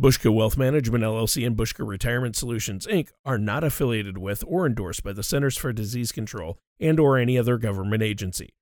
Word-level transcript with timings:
Buska 0.00 0.32
Wealth 0.32 0.56
Management 0.56 1.04
LLC 1.04 1.46
and 1.46 1.54
Buska 1.54 1.86
Retirement 1.86 2.34
Solutions 2.34 2.86
Inc. 2.86 3.08
are 3.26 3.36
not 3.36 3.62
affiliated 3.62 4.16
with 4.16 4.42
or 4.46 4.64
endorsed 4.64 5.02
by 5.02 5.12
the 5.12 5.22
Centers 5.22 5.58
for 5.58 5.74
Disease 5.74 6.10
Control 6.10 6.56
and 6.80 6.98
or 6.98 7.18
any 7.18 7.36
other 7.36 7.58
government 7.58 8.02
agency. 8.02 8.54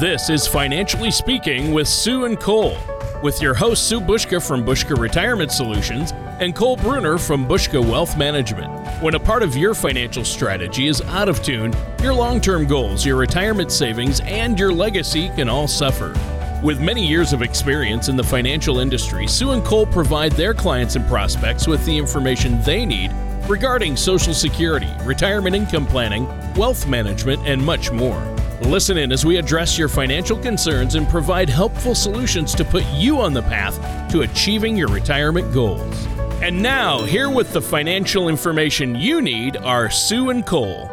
This 0.00 0.30
is 0.30 0.46
Financially 0.46 1.10
Speaking 1.10 1.74
with 1.74 1.86
Sue 1.86 2.24
and 2.24 2.40
Cole, 2.40 2.78
with 3.22 3.42
your 3.42 3.52
host 3.52 3.86
Sue 3.86 4.00
Buska 4.00 4.42
from 4.42 4.64
Buska 4.64 4.98
Retirement 4.98 5.52
Solutions 5.52 6.14
and 6.40 6.54
Cole 6.54 6.76
Bruner 6.76 7.18
from 7.18 7.46
Buska 7.46 7.78
Wealth 7.86 8.16
Management. 8.16 8.72
When 9.02 9.14
a 9.14 9.20
part 9.20 9.42
of 9.42 9.56
your 9.56 9.74
financial 9.74 10.24
strategy 10.24 10.86
is 10.86 11.02
out 11.02 11.28
of 11.28 11.42
tune, 11.42 11.74
your 12.02 12.14
long 12.14 12.40
term 12.40 12.66
goals, 12.66 13.04
your 13.04 13.16
retirement 13.16 13.70
savings, 13.70 14.20
and 14.20 14.58
your 14.58 14.72
legacy 14.72 15.28
can 15.36 15.50
all 15.50 15.68
suffer. 15.68 16.14
With 16.62 16.80
many 16.80 17.06
years 17.06 17.34
of 17.34 17.42
experience 17.42 18.08
in 18.08 18.16
the 18.16 18.24
financial 18.24 18.80
industry, 18.80 19.26
Sue 19.26 19.50
and 19.50 19.62
Cole 19.62 19.86
provide 19.86 20.32
their 20.32 20.54
clients 20.54 20.96
and 20.96 21.06
prospects 21.06 21.66
with 21.66 21.84
the 21.84 21.96
information 21.96 22.60
they 22.62 22.86
need 22.86 23.12
regarding 23.46 23.96
Social 23.96 24.32
Security, 24.32 24.90
retirement 25.04 25.54
income 25.54 25.86
planning, 25.86 26.26
wealth 26.54 26.86
management, 26.88 27.46
and 27.46 27.62
much 27.62 27.90
more. 27.92 28.20
Listen 28.62 28.98
in 28.98 29.12
as 29.12 29.24
we 29.24 29.36
address 29.36 29.78
your 29.78 29.88
financial 29.88 30.38
concerns 30.38 30.94
and 30.94 31.08
provide 31.08 31.48
helpful 31.48 31.94
solutions 31.94 32.54
to 32.54 32.64
put 32.64 32.84
you 32.94 33.18
on 33.20 33.32
the 33.32 33.42
path 33.42 34.10
to 34.10 34.22
achieving 34.22 34.76
your 34.76 34.88
retirement 34.88 35.52
goals. 35.52 36.06
And 36.42 36.62
now, 36.62 37.02
here 37.02 37.28
with 37.28 37.52
the 37.52 37.60
financial 37.60 38.30
information 38.30 38.94
you 38.94 39.20
need 39.20 39.58
are 39.58 39.90
Sue 39.90 40.30
and 40.30 40.44
Cole. 40.46 40.90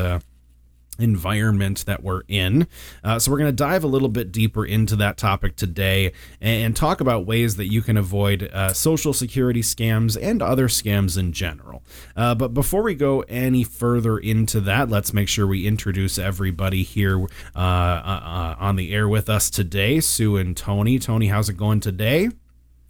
environment 0.99 1.85
that 1.85 2.03
we're 2.03 2.21
in. 2.27 2.67
Uh, 3.03 3.19
so, 3.19 3.31
we're 3.31 3.37
going 3.37 3.49
to 3.49 3.55
dive 3.55 3.83
a 3.83 3.87
little 3.87 4.09
bit 4.09 4.31
deeper 4.31 4.65
into 4.65 4.95
that 4.97 5.17
topic 5.17 5.55
today 5.55 6.11
and 6.41 6.75
talk 6.75 7.01
about 7.01 7.25
ways 7.25 7.55
that 7.55 7.71
you 7.71 7.81
can 7.81 7.97
avoid 7.97 8.43
uh, 8.53 8.73
social 8.73 9.13
security 9.13 9.61
scams 9.61 10.17
and 10.21 10.41
other 10.41 10.67
scams 10.67 11.17
in 11.17 11.33
general. 11.33 11.83
Uh, 12.15 12.35
but 12.35 12.53
before 12.53 12.83
we 12.83 12.95
go 12.95 13.21
any 13.21 13.63
further 13.63 14.17
into 14.17 14.59
that, 14.61 14.89
let's 14.89 15.13
make 15.13 15.27
sure 15.27 15.47
we 15.47 15.65
introduce 15.67 16.17
everybody 16.17 16.83
here 16.83 17.21
uh, 17.55 17.59
uh, 17.59 18.21
uh, 18.23 18.55
on 18.59 18.75
the 18.75 18.93
air 18.93 19.07
with 19.07 19.29
us 19.29 19.49
today 19.49 19.99
Sue 19.99 20.37
and 20.37 20.55
Tony. 20.55 20.99
Tony, 20.99 21.27
how's 21.27 21.49
it 21.49 21.57
going 21.57 21.79
today? 21.79 22.29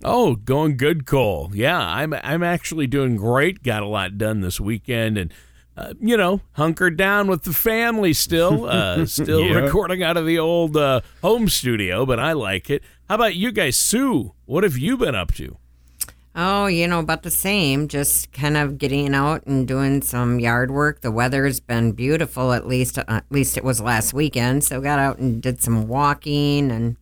Oh, 0.04 0.36
going 0.36 0.78
good, 0.78 1.06
Cole. 1.06 1.52
Yeah, 1.54 1.78
I'm 1.78 2.14
I'm 2.14 2.42
actually 2.42 2.88
doing 2.88 3.18
great. 3.18 3.64
Got 3.64 3.84
a 3.84 3.88
lot 3.88 4.18
done 4.18 4.40
this 4.40 4.60
weekend 4.60 5.18
and 5.18 5.34
uh, 5.80 5.94
you 6.02 6.18
know, 6.18 6.42
hunkered 6.54 6.98
down 6.98 7.28
with 7.28 7.44
the 7.44 7.54
family 7.54 8.12
still, 8.12 8.66
uh, 8.66 9.06
still 9.06 9.42
yeah. 9.42 9.54
recording 9.54 10.04
out 10.04 10.18
of 10.18 10.26
the 10.26 10.38
old 10.38 10.76
uh, 10.76 11.00
home 11.22 11.48
studio, 11.48 12.06
but 12.06 12.20
I 12.20 12.34
like 12.34 12.70
it. 12.70 12.84
How 13.08 13.16
about 13.16 13.36
you 13.36 13.52
guys, 13.52 13.78
Sue? 13.78 14.34
What 14.46 14.64
have 14.64 14.78
you 14.78 14.98
been 14.98 15.16
up 15.16 15.34
to? 15.36 15.58
Oh, 16.36 16.68
you 16.68 16.86
know, 16.88 17.00
about 17.00 17.24
the 17.24 17.32
same. 17.32 17.88
Just 17.88 18.34
kind 18.34 18.58
of 18.58 18.78
getting 18.78 19.16
out 19.16 19.46
and 19.46 19.68
doing 19.68 20.02
some 20.02 20.40
yard 20.40 20.70
work. 20.70 21.02
The 21.02 21.12
weather's 21.12 21.60
been 21.60 21.94
beautiful. 21.94 22.52
At 22.52 22.68
least, 22.68 22.98
uh, 22.98 23.06
at 23.08 23.26
least 23.30 23.58
it 23.58 23.64
was 23.64 23.80
last 23.80 24.14
weekend. 24.14 24.66
So 24.66 24.82
got 24.82 25.00
out 25.00 25.18
and 25.18 25.42
did 25.42 25.62
some 25.62 25.88
walking 25.88 26.72
and 26.72 26.98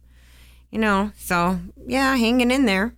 you 0.71 0.79
know, 0.79 1.11
so 1.17 1.59
yeah, 1.85 2.15
hanging 2.15 2.51
in 2.51 2.65
there. 2.65 2.93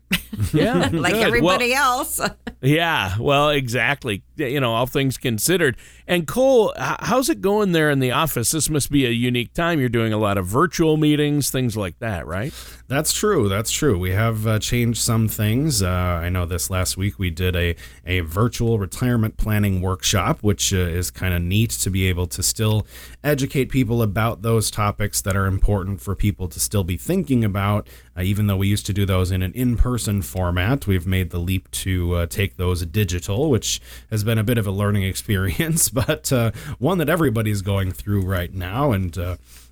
Yeah, 0.54 0.90
like 0.92 1.14
good. 1.14 1.24
everybody 1.24 1.72
well, 1.72 2.00
else. 2.00 2.20
yeah, 2.62 3.16
well, 3.18 3.50
exactly. 3.50 4.24
You 4.36 4.60
know, 4.60 4.74
all 4.74 4.86
things 4.86 5.18
considered. 5.18 5.78
And 6.08 6.28
Cole, 6.28 6.74
how's 6.78 7.30
it 7.30 7.40
going 7.42 7.72
there 7.72 7.90
in 7.90 8.00
the 8.00 8.12
office? 8.12 8.52
This 8.52 8.70
must 8.70 8.92
be 8.92 9.06
a 9.06 9.12
unique 9.12 9.54
time. 9.54 9.80
You're 9.80 9.90
doing 9.90 10.12
a 10.12 10.18
lot 10.18 10.38
of 10.38 10.46
virtual 10.46 10.98
meetings, 10.98 11.52
things 11.52 11.78
like 11.78 12.00
that, 12.00 12.26
right? 12.28 12.54
That's 12.88 13.14
true. 13.14 13.48
That's 13.48 13.72
true. 13.72 13.98
We 13.98 14.12
have 14.12 14.48
uh, 14.48 14.60
changed 14.60 15.02
some 15.02 15.28
things. 15.28 15.84
Uh, 15.84 15.88
I 15.88 16.30
know 16.30 16.46
this 16.46 16.70
last 16.70 16.98
week 16.98 17.20
we 17.20 17.30
did 17.30 17.56
a, 17.56 17.76
a 18.06 18.22
virtual 18.22 18.80
retirement 18.80 19.38
planning 19.38 19.82
workshop, 19.82 20.40
which 20.42 20.74
uh, 20.74 20.78
is 20.78 21.12
kind 21.12 21.34
of 21.34 21.42
neat 21.42 21.70
to 21.72 21.90
be 21.90 22.08
able 22.08 22.28
to 22.28 22.44
still 22.44 22.88
educate 23.24 23.66
people 23.66 24.02
about 24.02 24.42
those 24.42 24.72
topics 24.72 25.22
that 25.22 25.38
are 25.38 25.46
important 25.46 26.02
for 26.02 26.16
people 26.16 26.48
to 26.48 26.60
still 26.60 26.84
be 26.84 26.98
thinking 26.98 27.46
about. 27.46 27.88
Uh, 28.20 28.24
even 28.24 28.48
though 28.48 28.58
we 28.58 28.68
used 28.68 28.86
to 28.86 28.94
do 28.94 29.06
those 29.06 29.32
in 29.32 29.42
an 29.42 29.54
in 29.54 29.78
person 29.78 30.22
format, 30.22 30.86
we've 30.86 31.08
made 31.08 31.30
the 31.30 31.40
leap 31.40 31.72
to 31.72 32.16
uh, 32.16 32.26
take 32.26 32.58
those 32.58 32.86
digital, 32.86 33.50
which 33.50 33.80
has 34.10 34.24
been 34.24 34.38
a 34.38 34.44
bit 34.44 34.58
of 34.58 34.68
a 34.68 34.72
learning 34.72 35.04
experience, 35.14 35.90
but 35.90 36.32
uh, 36.34 36.52
one 36.78 36.98
that 36.98 37.10
everybody's 37.10 37.62
going 37.62 37.92
through 37.92 38.22
right 38.22 38.54
now. 38.54 38.92
And 38.92 39.18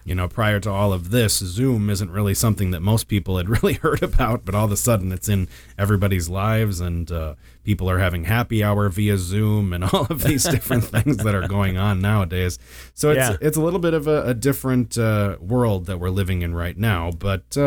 you 0.07 0.15
know, 0.15 0.29
prior 0.29 0.57
to 0.61 0.69
all 0.69 0.93
of 0.93 1.09
this, 1.09 1.37
Zoom 1.37 1.89
isn't 1.89 2.09
really 2.09 2.33
something 2.33 2.71
that 2.71 2.79
most 2.79 3.09
people 3.09 3.35
had 3.35 3.49
really 3.61 3.73
heard 3.73 4.01
about, 4.01 4.45
but 4.45 4.55
all 4.55 4.63
of 4.63 4.71
a 4.71 4.77
sudden 4.77 5.11
it's 5.11 5.27
in 5.27 5.49
everybody's 5.77 6.29
lives, 6.29 6.79
and 6.79 7.11
uh, 7.11 7.35
people 7.65 7.89
are 7.89 7.99
having 7.99 8.23
happy 8.23 8.63
hour 8.63 8.87
via 8.87 9.17
Zoom, 9.17 9.73
and 9.73 9.83
all 9.93 10.07
of 10.09 10.23
these 10.23 10.45
different 10.45 10.85
things 10.85 11.17
that 11.17 11.35
are 11.35 11.45
going 11.49 11.77
on 11.77 11.99
nowadays. 11.99 12.57
So 12.93 13.11
it's 13.11 13.17
yeah. 13.17 13.35
it's 13.41 13.57
a 13.57 13.61
little 13.61 13.81
bit 13.81 13.93
of 13.93 14.07
a, 14.07 14.27
a 14.27 14.33
different 14.33 14.97
uh, 14.97 15.35
world 15.41 15.87
that 15.87 15.99
we're 15.99 16.09
living 16.09 16.41
in 16.41 16.55
right 16.55 16.77
now, 16.77 17.11
but. 17.11 17.57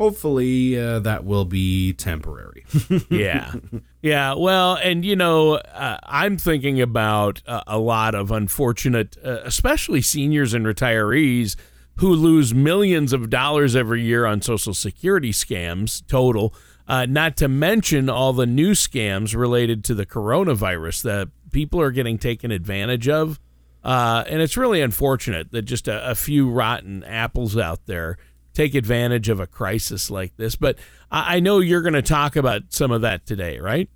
Hopefully 0.00 0.80
uh, 0.80 0.98
that 1.00 1.26
will 1.26 1.44
be 1.44 1.92
temporary. 1.92 2.64
yeah. 3.10 3.52
Yeah. 4.00 4.32
Well, 4.32 4.76
and 4.76 5.04
you 5.04 5.14
know, 5.14 5.56
uh, 5.56 5.98
I'm 6.04 6.38
thinking 6.38 6.80
about 6.80 7.42
uh, 7.46 7.64
a 7.66 7.78
lot 7.78 8.14
of 8.14 8.30
unfortunate, 8.30 9.18
uh, 9.22 9.40
especially 9.44 10.00
seniors 10.00 10.54
and 10.54 10.64
retirees 10.64 11.54
who 11.96 12.14
lose 12.14 12.54
millions 12.54 13.12
of 13.12 13.28
dollars 13.28 13.76
every 13.76 14.00
year 14.00 14.24
on 14.24 14.40
Social 14.40 14.72
Security 14.72 15.32
scams 15.32 16.02
total. 16.06 16.54
Uh, 16.88 17.04
not 17.04 17.36
to 17.36 17.46
mention 17.46 18.08
all 18.08 18.32
the 18.32 18.46
new 18.46 18.70
scams 18.70 19.36
related 19.36 19.84
to 19.84 19.94
the 19.94 20.06
coronavirus 20.06 21.02
that 21.02 21.28
people 21.52 21.78
are 21.78 21.90
getting 21.90 22.16
taken 22.16 22.50
advantage 22.50 23.06
of. 23.06 23.38
Uh, 23.84 24.24
and 24.28 24.40
it's 24.40 24.56
really 24.56 24.80
unfortunate 24.80 25.52
that 25.52 25.62
just 25.62 25.88
a, 25.88 26.10
a, 26.10 26.14
few 26.14 26.50
rotten 26.50 27.02
apples 27.04 27.56
out 27.56 27.84
there 27.86 28.18
take 28.54 28.74
advantage 28.74 29.28
of 29.28 29.40
a 29.40 29.46
crisis 29.46 30.10
like 30.10 30.36
this. 30.36 30.56
But 30.56 30.78
I, 31.10 31.40
know 31.40 31.58
you're 31.58 31.82
going 31.82 31.94
to 31.94 32.02
talk 32.02 32.36
about 32.36 32.62
some 32.70 32.90
of 32.90 33.02
that 33.02 33.26
today, 33.26 33.58
right? 33.58 33.88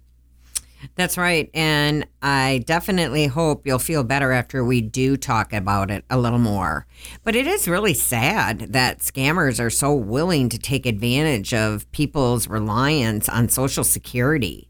That's 0.96 1.16
right. 1.16 1.50
And 1.54 2.06
I 2.22 2.62
definitely 2.66 3.26
hope 3.26 3.66
you'll 3.66 3.78
feel 3.78 4.04
better 4.04 4.32
after 4.32 4.64
we 4.64 4.80
do 4.80 5.16
talk 5.16 5.52
about 5.52 5.90
it 5.90 6.04
a 6.10 6.18
little 6.18 6.38
more. 6.38 6.86
But 7.22 7.34
it 7.34 7.46
is 7.46 7.68
really 7.68 7.94
sad 7.94 8.72
that 8.72 8.98
scammers 8.98 9.60
are 9.60 9.70
so 9.70 9.94
willing 9.94 10.48
to 10.50 10.58
take 10.58 10.84
advantage 10.84 11.54
of 11.54 11.90
people's 11.92 12.48
reliance 12.48 13.28
on 13.28 13.48
Social 13.48 13.84
Security. 13.84 14.68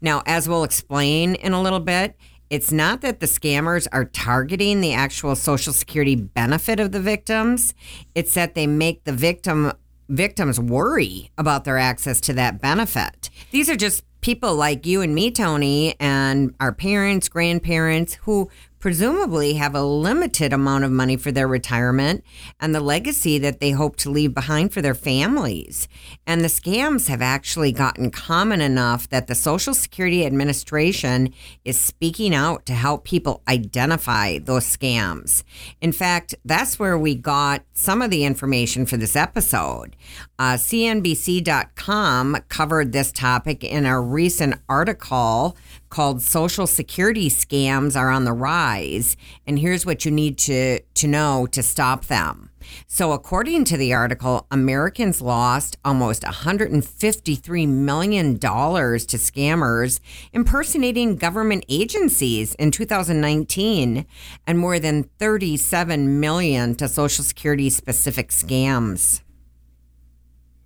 Now, 0.00 0.22
as 0.26 0.48
we'll 0.48 0.64
explain 0.64 1.34
in 1.34 1.52
a 1.52 1.60
little 1.60 1.80
bit, 1.80 2.16
it's 2.50 2.72
not 2.72 3.00
that 3.00 3.20
the 3.20 3.26
scammers 3.26 3.86
are 3.92 4.04
targeting 4.04 4.80
the 4.80 4.92
actual 4.92 5.36
Social 5.36 5.72
Security 5.72 6.16
benefit 6.16 6.80
of 6.80 6.92
the 6.92 7.00
victims, 7.00 7.74
it's 8.14 8.34
that 8.34 8.54
they 8.54 8.66
make 8.66 9.04
the 9.04 9.12
victim 9.12 9.72
victims 10.08 10.58
worry 10.58 11.30
about 11.38 11.62
their 11.62 11.78
access 11.78 12.20
to 12.20 12.32
that 12.32 12.60
benefit. 12.60 13.30
These 13.52 13.70
are 13.70 13.76
just 13.76 14.02
people 14.20 14.56
like 14.56 14.84
you 14.84 15.02
and 15.02 15.14
me, 15.14 15.30
Tony, 15.30 15.94
and 16.00 16.52
our 16.58 16.72
parents, 16.72 17.28
grandparents 17.28 18.14
who 18.22 18.50
presumably 18.80 19.54
have 19.54 19.74
a 19.74 19.82
limited 19.82 20.52
amount 20.52 20.84
of 20.84 20.90
money 20.90 21.16
for 21.16 21.30
their 21.30 21.46
retirement 21.46 22.24
and 22.58 22.74
the 22.74 22.80
legacy 22.80 23.38
that 23.38 23.60
they 23.60 23.70
hope 23.70 23.96
to 23.96 24.10
leave 24.10 24.34
behind 24.34 24.72
for 24.72 24.80
their 24.80 24.94
families. 24.94 25.86
And 26.26 26.40
the 26.40 26.48
scams 26.48 27.08
have 27.08 27.20
actually 27.22 27.72
gotten 27.72 28.10
common 28.10 28.60
enough 28.60 29.08
that 29.10 29.26
the 29.26 29.34
Social 29.34 29.74
Security 29.74 30.24
Administration 30.24 31.32
is 31.64 31.78
speaking 31.78 32.34
out 32.34 32.64
to 32.66 32.72
help 32.72 33.04
people 33.04 33.42
identify 33.46 34.38
those 34.38 34.64
scams. 34.64 35.44
In 35.80 35.92
fact, 35.92 36.34
that's 36.44 36.78
where 36.78 36.98
we 36.98 37.14
got 37.14 37.62
some 37.74 38.00
of 38.00 38.10
the 38.10 38.24
information 38.24 38.86
for 38.86 38.96
this 38.96 39.14
episode. 39.14 39.94
Uh, 40.38 40.54
CNBC.com 40.54 42.38
covered 42.48 42.92
this 42.92 43.12
topic 43.12 43.62
in 43.62 43.84
a 43.84 44.00
recent 44.00 44.54
article 44.68 45.56
called 45.90 46.22
Social 46.22 46.66
Security 46.66 47.28
Scams 47.28 47.96
Are 47.96 48.10
on 48.10 48.24
the 48.24 48.32
Rise. 48.32 49.16
And 49.46 49.58
here's 49.58 49.84
what 49.84 50.04
you 50.04 50.10
need 50.10 50.38
to, 50.38 50.80
to 50.80 51.08
know 51.08 51.46
to 51.50 51.62
stop 51.62 52.06
them. 52.06 52.50
So, 52.86 53.12
according 53.12 53.64
to 53.66 53.76
the 53.76 53.92
article, 53.92 54.46
Americans 54.50 55.20
lost 55.20 55.76
almost 55.84 56.22
$153 56.22 57.68
million 57.68 58.38
to 58.38 58.46
scammers 58.46 60.00
impersonating 60.32 61.16
government 61.16 61.64
agencies 61.68 62.54
in 62.54 62.70
2019 62.70 64.06
and 64.46 64.58
more 64.58 64.78
than 64.78 65.04
37 65.18 66.20
million 66.20 66.74
to 66.76 66.88
Social 66.88 67.24
Security 67.24 67.70
specific 67.70 68.28
scams. 68.28 69.22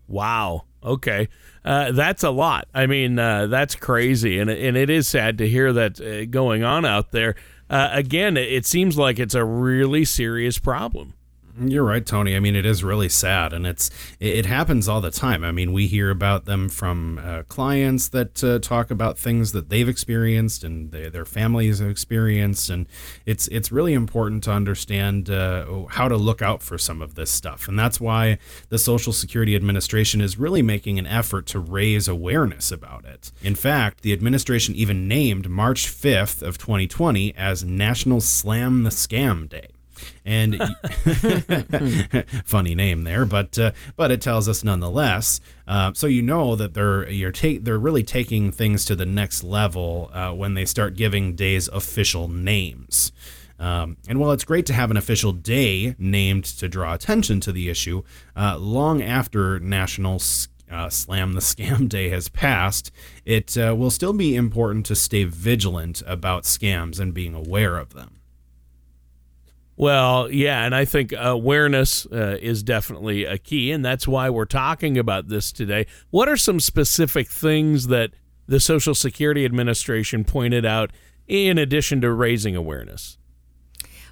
Wow. 0.06 0.64
Okay. 0.84 1.28
Uh, 1.64 1.92
that's 1.92 2.22
a 2.22 2.30
lot. 2.30 2.68
I 2.74 2.86
mean, 2.86 3.18
uh, 3.18 3.46
that's 3.46 3.74
crazy. 3.74 4.38
And, 4.38 4.50
and 4.50 4.76
it 4.76 4.90
is 4.90 5.08
sad 5.08 5.38
to 5.38 5.48
hear 5.48 5.72
that 5.72 6.00
uh, 6.00 6.26
going 6.26 6.62
on 6.62 6.84
out 6.84 7.10
there. 7.10 7.34
Uh, 7.70 7.88
again, 7.92 8.36
it 8.36 8.66
seems 8.66 8.98
like 8.98 9.18
it's 9.18 9.34
a 9.34 9.44
really 9.44 10.04
serious 10.04 10.58
problem. 10.58 11.14
You're 11.60 11.84
right, 11.84 12.04
Tony. 12.04 12.34
I 12.34 12.40
mean, 12.40 12.56
it 12.56 12.66
is 12.66 12.82
really 12.82 13.08
sad, 13.08 13.52
and 13.52 13.64
it's 13.64 13.88
it 14.18 14.44
happens 14.44 14.88
all 14.88 15.00
the 15.00 15.12
time. 15.12 15.44
I 15.44 15.52
mean, 15.52 15.72
we 15.72 15.86
hear 15.86 16.10
about 16.10 16.46
them 16.46 16.68
from 16.68 17.20
uh, 17.22 17.44
clients 17.44 18.08
that 18.08 18.42
uh, 18.42 18.58
talk 18.58 18.90
about 18.90 19.18
things 19.18 19.52
that 19.52 19.68
they've 19.68 19.88
experienced 19.88 20.64
and 20.64 20.90
they, 20.90 21.08
their 21.08 21.24
families 21.24 21.78
have 21.78 21.88
experienced, 21.88 22.70
and 22.70 22.88
it's 23.24 23.46
it's 23.48 23.70
really 23.70 23.92
important 23.92 24.42
to 24.44 24.50
understand 24.50 25.30
uh, 25.30 25.84
how 25.90 26.08
to 26.08 26.16
look 26.16 26.42
out 26.42 26.60
for 26.60 26.76
some 26.76 27.00
of 27.00 27.14
this 27.14 27.30
stuff, 27.30 27.68
and 27.68 27.78
that's 27.78 28.00
why 28.00 28.38
the 28.70 28.78
Social 28.78 29.12
Security 29.12 29.54
Administration 29.54 30.20
is 30.20 30.36
really 30.36 30.62
making 30.62 30.98
an 30.98 31.06
effort 31.06 31.46
to 31.46 31.60
raise 31.60 32.08
awareness 32.08 32.72
about 32.72 33.04
it. 33.04 33.30
In 33.42 33.54
fact, 33.54 34.02
the 34.02 34.12
administration 34.12 34.74
even 34.74 35.06
named 35.06 35.48
March 35.48 35.86
5th 35.86 36.42
of 36.42 36.58
2020 36.58 37.32
as 37.36 37.62
National 37.62 38.20
Slam 38.20 38.82
the 38.82 38.90
Scam 38.90 39.48
Day 39.48 39.68
and 40.24 40.60
funny 42.44 42.74
name 42.74 43.04
there, 43.04 43.24
but 43.24 43.58
uh, 43.58 43.72
but 43.96 44.10
it 44.10 44.20
tells 44.20 44.48
us 44.48 44.64
nonetheless. 44.64 45.40
Uh, 45.66 45.92
so 45.94 46.06
you 46.06 46.22
know 46.22 46.56
that 46.56 46.74
they're 46.74 47.08
you're 47.10 47.32
take 47.32 47.64
they're 47.64 47.78
really 47.78 48.02
taking 48.02 48.52
things 48.52 48.84
to 48.84 48.96
the 48.96 49.06
next 49.06 49.42
level 49.42 50.10
uh, 50.12 50.32
when 50.32 50.54
they 50.54 50.64
start 50.64 50.96
giving 50.96 51.34
days 51.34 51.68
official 51.68 52.28
names. 52.28 53.12
Um, 53.58 53.96
and 54.08 54.18
while 54.18 54.32
it's 54.32 54.44
great 54.44 54.66
to 54.66 54.72
have 54.72 54.90
an 54.90 54.96
official 54.96 55.32
day 55.32 55.94
named 55.98 56.44
to 56.44 56.68
draw 56.68 56.92
attention 56.92 57.40
to 57.40 57.52
the 57.52 57.68
issue, 57.68 58.02
uh, 58.36 58.58
long 58.58 59.00
after 59.00 59.60
National 59.60 60.20
uh, 60.70 60.88
Slam 60.88 61.34
the 61.34 61.40
Scam 61.40 61.88
Day 61.88 62.08
has 62.08 62.28
passed, 62.28 62.90
it 63.24 63.56
uh, 63.56 63.74
will 63.76 63.90
still 63.90 64.12
be 64.12 64.34
important 64.34 64.86
to 64.86 64.96
stay 64.96 65.24
vigilant 65.24 66.02
about 66.06 66.44
scams 66.44 66.98
and 66.98 67.14
being 67.14 67.34
aware 67.34 67.76
of 67.76 67.94
them. 67.94 68.13
Well, 69.76 70.30
yeah, 70.30 70.64
and 70.64 70.74
I 70.74 70.84
think 70.84 71.12
awareness 71.16 72.06
uh, 72.06 72.38
is 72.40 72.62
definitely 72.62 73.24
a 73.24 73.38
key, 73.38 73.72
and 73.72 73.84
that's 73.84 74.06
why 74.06 74.30
we're 74.30 74.44
talking 74.44 74.96
about 74.96 75.28
this 75.28 75.50
today. 75.50 75.86
What 76.10 76.28
are 76.28 76.36
some 76.36 76.60
specific 76.60 77.28
things 77.28 77.88
that 77.88 78.12
the 78.46 78.60
Social 78.60 78.94
Security 78.94 79.44
Administration 79.44 80.24
pointed 80.24 80.64
out 80.64 80.92
in 81.26 81.58
addition 81.58 82.00
to 82.02 82.12
raising 82.12 82.54
awareness? 82.54 83.18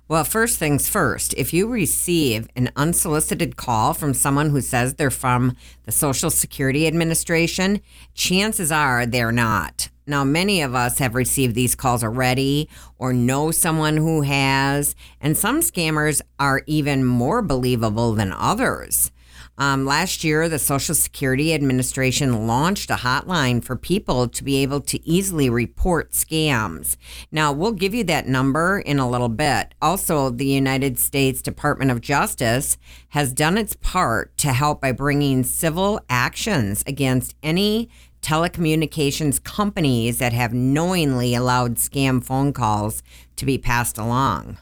Well, 0.08 0.24
first 0.24 0.58
things 0.58 0.88
first, 0.88 1.32
if 1.34 1.54
you 1.54 1.68
receive 1.68 2.48
an 2.56 2.70
unsolicited 2.74 3.56
call 3.56 3.94
from 3.94 4.14
someone 4.14 4.50
who 4.50 4.60
says 4.60 4.94
they're 4.94 5.10
from 5.10 5.56
the 5.84 5.92
Social 5.92 6.28
Security 6.28 6.88
Administration, 6.88 7.80
chances 8.14 8.72
are 8.72 9.06
they're 9.06 9.32
not. 9.32 9.90
Now, 10.06 10.24
many 10.24 10.62
of 10.62 10.74
us 10.74 10.98
have 10.98 11.14
received 11.14 11.54
these 11.54 11.74
calls 11.74 12.02
already 12.02 12.68
or 12.98 13.12
know 13.12 13.50
someone 13.50 13.96
who 13.96 14.22
has, 14.22 14.94
and 15.20 15.36
some 15.36 15.60
scammers 15.60 16.20
are 16.38 16.62
even 16.66 17.04
more 17.04 17.42
believable 17.42 18.14
than 18.14 18.32
others. 18.32 19.12
Um, 19.58 19.84
last 19.84 20.24
year, 20.24 20.48
the 20.48 20.58
Social 20.58 20.94
Security 20.94 21.52
Administration 21.52 22.46
launched 22.46 22.90
a 22.90 22.96
hotline 22.96 23.62
for 23.62 23.76
people 23.76 24.26
to 24.28 24.42
be 24.42 24.56
able 24.62 24.80
to 24.80 25.06
easily 25.06 25.50
report 25.50 26.12
scams. 26.12 26.96
Now, 27.30 27.52
we'll 27.52 27.72
give 27.72 27.94
you 27.94 28.02
that 28.04 28.26
number 28.26 28.80
in 28.80 28.98
a 28.98 29.08
little 29.08 29.28
bit. 29.28 29.74
Also, 29.82 30.30
the 30.30 30.46
United 30.46 30.98
States 30.98 31.42
Department 31.42 31.90
of 31.90 32.00
Justice 32.00 32.78
has 33.10 33.32
done 33.34 33.58
its 33.58 33.76
part 33.76 34.36
to 34.38 34.52
help 34.52 34.80
by 34.80 34.92
bringing 34.92 35.44
civil 35.44 36.00
actions 36.08 36.82
against 36.86 37.34
any 37.42 37.90
telecommunications 38.22 39.42
companies 39.42 40.18
that 40.18 40.32
have 40.32 40.54
knowingly 40.54 41.34
allowed 41.34 41.74
scam 41.76 42.24
phone 42.24 42.52
calls 42.52 43.02
to 43.36 43.44
be 43.44 43.58
passed 43.58 43.98
along. 43.98 44.58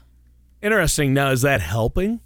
Interesting. 0.61 1.13
Now, 1.13 1.31
is 1.31 1.41
that 1.43 1.61
helping? 1.61 2.19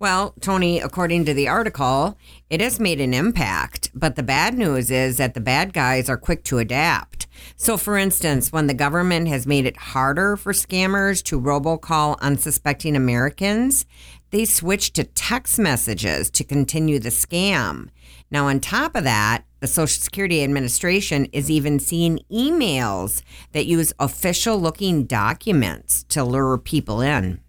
Well, 0.00 0.34
Tony, 0.40 0.80
according 0.80 1.24
to 1.26 1.34
the 1.34 1.46
article, 1.46 2.18
it 2.50 2.60
has 2.60 2.80
made 2.80 3.00
an 3.00 3.14
impact, 3.14 3.90
but 3.94 4.16
the 4.16 4.24
bad 4.24 4.58
news 4.58 4.90
is 4.90 5.18
that 5.18 5.34
the 5.34 5.40
bad 5.40 5.72
guys 5.72 6.10
are 6.10 6.16
quick 6.16 6.42
to 6.44 6.58
adapt. 6.58 7.28
So, 7.56 7.76
for 7.76 7.96
instance, 7.96 8.50
when 8.50 8.66
the 8.66 8.74
government 8.74 9.28
has 9.28 9.46
made 9.46 9.66
it 9.66 9.76
harder 9.76 10.36
for 10.36 10.52
scammers 10.52 11.22
to 11.24 11.40
robocall 11.40 12.18
unsuspecting 12.20 12.96
Americans, 12.96 13.86
they 14.30 14.44
switch 14.44 14.92
to 14.94 15.04
text 15.04 15.60
messages 15.60 16.28
to 16.30 16.42
continue 16.42 16.98
the 16.98 17.10
scam. 17.10 17.88
Now, 18.32 18.48
on 18.48 18.58
top 18.58 18.96
of 18.96 19.04
that, 19.04 19.44
the 19.60 19.68
Social 19.68 20.02
Security 20.02 20.42
Administration 20.42 21.26
is 21.26 21.50
even 21.50 21.78
seeing 21.78 22.18
emails 22.32 23.22
that 23.52 23.66
use 23.66 23.92
official 24.00 24.58
looking 24.58 25.04
documents 25.04 26.02
to 26.08 26.24
lure 26.24 26.58
people 26.58 27.00
in. 27.00 27.43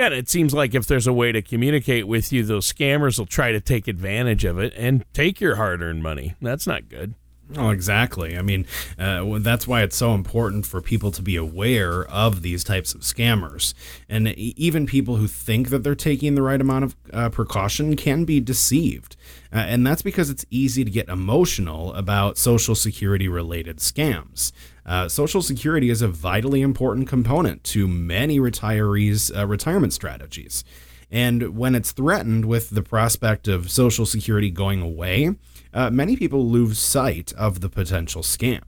Yeah, 0.00 0.08
it 0.08 0.30
seems 0.30 0.54
like 0.54 0.74
if 0.74 0.86
there's 0.86 1.06
a 1.06 1.12
way 1.12 1.30
to 1.30 1.42
communicate 1.42 2.08
with 2.08 2.32
you, 2.32 2.42
those 2.42 2.72
scammers 2.72 3.18
will 3.18 3.26
try 3.26 3.52
to 3.52 3.60
take 3.60 3.86
advantage 3.86 4.46
of 4.46 4.58
it 4.58 4.72
and 4.74 5.04
take 5.12 5.42
your 5.42 5.56
hard 5.56 5.82
earned 5.82 6.02
money. 6.02 6.36
That's 6.40 6.66
not 6.66 6.88
good. 6.88 7.16
Oh, 7.54 7.68
exactly. 7.68 8.38
I 8.38 8.40
mean, 8.40 8.64
uh, 8.98 9.38
that's 9.40 9.68
why 9.68 9.82
it's 9.82 9.96
so 9.96 10.14
important 10.14 10.64
for 10.64 10.80
people 10.80 11.10
to 11.10 11.20
be 11.20 11.36
aware 11.36 12.06
of 12.06 12.40
these 12.40 12.64
types 12.64 12.94
of 12.94 13.02
scammers. 13.02 13.74
And 14.08 14.28
even 14.28 14.86
people 14.86 15.16
who 15.16 15.26
think 15.26 15.68
that 15.68 15.82
they're 15.82 15.94
taking 15.94 16.34
the 16.34 16.42
right 16.42 16.62
amount 16.62 16.84
of 16.84 16.96
uh, 17.12 17.28
precaution 17.28 17.94
can 17.94 18.24
be 18.24 18.40
deceived. 18.40 19.16
Uh, 19.52 19.58
and 19.58 19.86
that's 19.86 20.00
because 20.00 20.30
it's 20.30 20.46
easy 20.48 20.82
to 20.82 20.90
get 20.90 21.10
emotional 21.10 21.92
about 21.92 22.38
Social 22.38 22.74
Security 22.74 23.28
related 23.28 23.80
scams. 23.80 24.52
Uh, 24.90 25.08
Social 25.08 25.40
Security 25.40 25.88
is 25.88 26.02
a 26.02 26.08
vitally 26.08 26.62
important 26.62 27.06
component 27.06 27.62
to 27.62 27.86
many 27.86 28.40
retirees' 28.40 29.30
uh, 29.34 29.46
retirement 29.46 29.92
strategies. 29.92 30.64
And 31.12 31.56
when 31.56 31.76
it's 31.76 31.92
threatened 31.92 32.46
with 32.46 32.70
the 32.70 32.82
prospect 32.82 33.46
of 33.46 33.70
Social 33.70 34.04
Security 34.04 34.50
going 34.50 34.82
away, 34.82 35.36
uh, 35.72 35.90
many 35.90 36.16
people 36.16 36.44
lose 36.44 36.80
sight 36.80 37.32
of 37.34 37.60
the 37.60 37.68
potential 37.68 38.22
scam. 38.22 38.62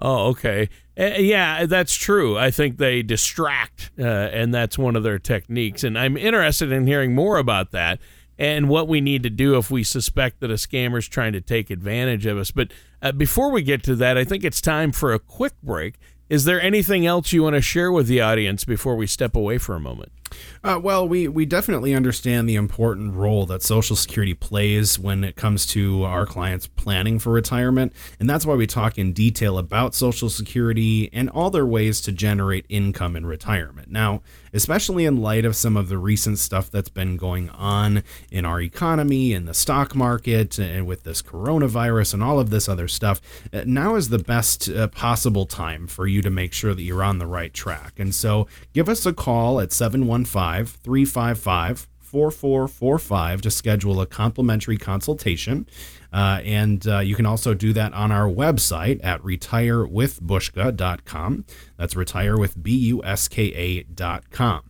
Oh, 0.00 0.28
okay. 0.28 0.68
Uh, 0.96 1.16
yeah, 1.18 1.66
that's 1.66 1.96
true. 1.96 2.38
I 2.38 2.52
think 2.52 2.78
they 2.78 3.02
distract, 3.02 3.90
uh, 3.98 4.04
and 4.04 4.54
that's 4.54 4.78
one 4.78 4.94
of 4.94 5.02
their 5.02 5.18
techniques. 5.18 5.82
And 5.82 5.98
I'm 5.98 6.16
interested 6.16 6.70
in 6.70 6.86
hearing 6.86 7.12
more 7.12 7.38
about 7.38 7.72
that 7.72 7.98
and 8.38 8.68
what 8.68 8.86
we 8.86 9.00
need 9.00 9.24
to 9.24 9.30
do 9.30 9.58
if 9.58 9.68
we 9.68 9.82
suspect 9.82 10.38
that 10.38 10.50
a 10.52 10.54
scammer 10.54 10.98
is 10.98 11.08
trying 11.08 11.32
to 11.32 11.40
take 11.40 11.70
advantage 11.70 12.24
of 12.24 12.38
us. 12.38 12.52
But 12.52 12.72
uh, 13.02 13.12
before 13.12 13.50
we 13.50 13.62
get 13.62 13.82
to 13.84 13.96
that, 13.96 14.16
I 14.18 14.24
think 14.24 14.44
it's 14.44 14.60
time 14.60 14.92
for 14.92 15.12
a 15.12 15.18
quick 15.18 15.54
break. 15.62 15.96
Is 16.28 16.44
there 16.44 16.60
anything 16.60 17.06
else 17.06 17.32
you 17.32 17.42
want 17.42 17.56
to 17.56 17.62
share 17.62 17.90
with 17.90 18.06
the 18.06 18.20
audience 18.20 18.64
before 18.64 18.96
we 18.96 19.06
step 19.06 19.34
away 19.34 19.56
for 19.56 19.74
a 19.74 19.80
moment? 19.80 20.12
Uh, 20.62 20.78
well, 20.82 21.08
we, 21.08 21.26
we 21.26 21.46
definitely 21.46 21.94
understand 21.94 22.46
the 22.46 22.54
important 22.54 23.14
role 23.14 23.46
that 23.46 23.62
Social 23.62 23.96
Security 23.96 24.34
plays 24.34 24.98
when 24.98 25.24
it 25.24 25.36
comes 25.36 25.64
to 25.68 26.04
our 26.04 26.26
clients 26.26 26.66
planning 26.66 27.18
for 27.18 27.32
retirement. 27.32 27.94
And 28.20 28.28
that's 28.28 28.44
why 28.44 28.54
we 28.54 28.66
talk 28.66 28.98
in 28.98 29.14
detail 29.14 29.56
about 29.56 29.94
Social 29.94 30.28
Security 30.28 31.08
and 31.14 31.30
all 31.30 31.48
their 31.48 31.64
ways 31.64 32.02
to 32.02 32.12
generate 32.12 32.66
income 32.68 33.16
in 33.16 33.24
retirement. 33.24 33.90
Now, 33.90 34.20
especially 34.52 35.04
in 35.04 35.16
light 35.16 35.44
of 35.44 35.56
some 35.56 35.76
of 35.76 35.88
the 35.88 35.98
recent 35.98 36.38
stuff 36.38 36.70
that's 36.70 36.88
been 36.88 37.16
going 37.16 37.50
on 37.50 38.02
in 38.30 38.44
our 38.44 38.60
economy, 38.60 39.32
in 39.32 39.44
the 39.44 39.54
stock 39.54 39.94
market, 39.94 40.58
and 40.58 40.86
with 40.86 41.02
this 41.04 41.22
coronavirus 41.22 42.14
and 42.14 42.22
all 42.22 42.38
of 42.38 42.50
this 42.50 42.68
other 42.68 42.88
stuff, 42.88 43.20
uh, 43.52 43.62
now 43.66 43.94
is 43.94 44.08
the 44.08 44.18
best 44.18 44.68
uh, 44.68 44.88
possible 44.88 45.46
time 45.46 45.86
for 45.86 46.06
you 46.06 46.22
to 46.22 46.30
make 46.30 46.52
sure 46.52 46.74
that 46.74 46.82
you're 46.82 47.02
on 47.02 47.18
the 47.18 47.26
right 47.26 47.54
track. 47.54 47.94
And 47.98 48.14
so 48.14 48.46
give 48.72 48.88
us 48.88 49.06
a 49.06 49.12
call 49.12 49.60
at 49.60 49.72
715 49.72 50.66
355 50.66 51.88
4445 52.08 53.42
to 53.42 53.50
schedule 53.50 54.00
a 54.00 54.06
complimentary 54.06 54.78
consultation. 54.78 55.66
Uh, 56.12 56.40
and 56.44 56.86
uh, 56.86 56.98
you 57.00 57.14
can 57.14 57.26
also 57.26 57.52
do 57.54 57.72
that 57.74 57.92
on 57.92 58.10
our 58.10 58.26
website 58.28 58.98
at 59.04 59.20
retirewithbuska.com. 59.22 61.44
That's 61.76 61.96
retire 61.96 62.38
with 62.38 62.62
B 62.62 62.74
U 62.76 63.04
S 63.04 63.28
K 63.28 63.84
A.com. 63.96 64.62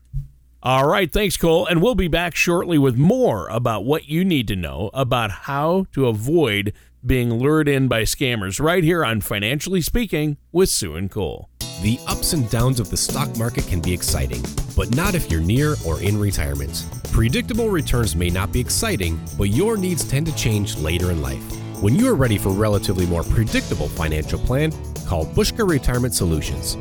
All 0.61 0.89
right, 0.89 1.13
thanks, 1.13 1.37
Cole. 1.37 1.67
And 1.67 1.81
we'll 1.81 1.95
be 1.95 2.09
back 2.09 2.35
shortly 2.35 2.79
with 2.79 2.97
more 2.97 3.47
about 3.49 3.85
what 3.85 4.09
you 4.09 4.25
need 4.25 4.49
to 4.49 4.57
know 4.57 4.91
about 4.93 5.31
how 5.31 5.87
to 5.93 6.09
avoid 6.09 6.73
being 7.07 7.35
lured 7.35 7.69
in 7.69 7.87
by 7.87 8.03
scammers 8.03 8.61
right 8.61 8.83
here 8.83 9.05
on 9.05 9.21
Financially 9.21 9.81
Speaking 9.81 10.37
with 10.51 10.69
Sue 10.69 10.97
and 10.97 11.09
Cole. 11.09 11.49
The 11.81 12.01
ups 12.09 12.33
and 12.33 12.51
downs 12.51 12.81
of 12.81 12.91
the 12.91 12.97
stock 12.97 13.39
market 13.39 13.69
can 13.69 13.81
be 13.81 13.93
exciting, 13.93 14.45
but 14.75 14.93
not 14.97 15.15
if 15.15 15.31
you're 15.31 15.41
near 15.41 15.77
or 15.87 16.03
in 16.03 16.19
retirement. 16.19 16.85
Predictable 17.13 17.69
returns 17.69 18.17
may 18.17 18.31
not 18.31 18.51
be 18.51 18.59
exciting, 18.59 19.21
but 19.39 19.51
your 19.51 19.77
needs 19.77 20.03
tend 20.03 20.27
to 20.27 20.35
change 20.35 20.77
later 20.79 21.13
in 21.13 21.23
life. 21.23 21.41
When 21.81 21.95
you 21.95 22.09
are 22.09 22.17
ready 22.17 22.37
for 22.37 22.49
a 22.49 22.53
relatively 22.53 23.07
more 23.07 23.23
predictable 23.23 23.89
financial 23.89 24.41
plan, 24.41 24.73
call 25.07 25.27
Buska 25.27 25.69
Retirement 25.69 26.15
Solutions. 26.15 26.77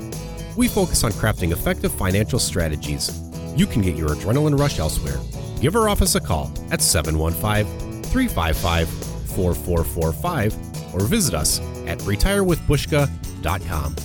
We 0.55 0.67
focus 0.67 1.03
on 1.03 1.11
crafting 1.11 1.51
effective 1.51 1.91
financial 1.91 2.39
strategies. 2.39 3.21
You 3.55 3.67
can 3.67 3.83
get 3.83 3.95
your 3.95 4.09
adrenaline 4.09 4.59
rush 4.59 4.79
elsewhere. 4.79 5.19
Give 5.61 5.75
our 5.75 5.89
office 5.89 6.15
a 6.15 6.19
call 6.19 6.51
at 6.71 6.81
715 6.81 8.01
355 8.01 8.89
4445 8.89 10.95
or 10.95 11.01
visit 11.01 11.35
us 11.35 11.59
at 11.85 11.99
retirewithbuska.com. 11.99 13.95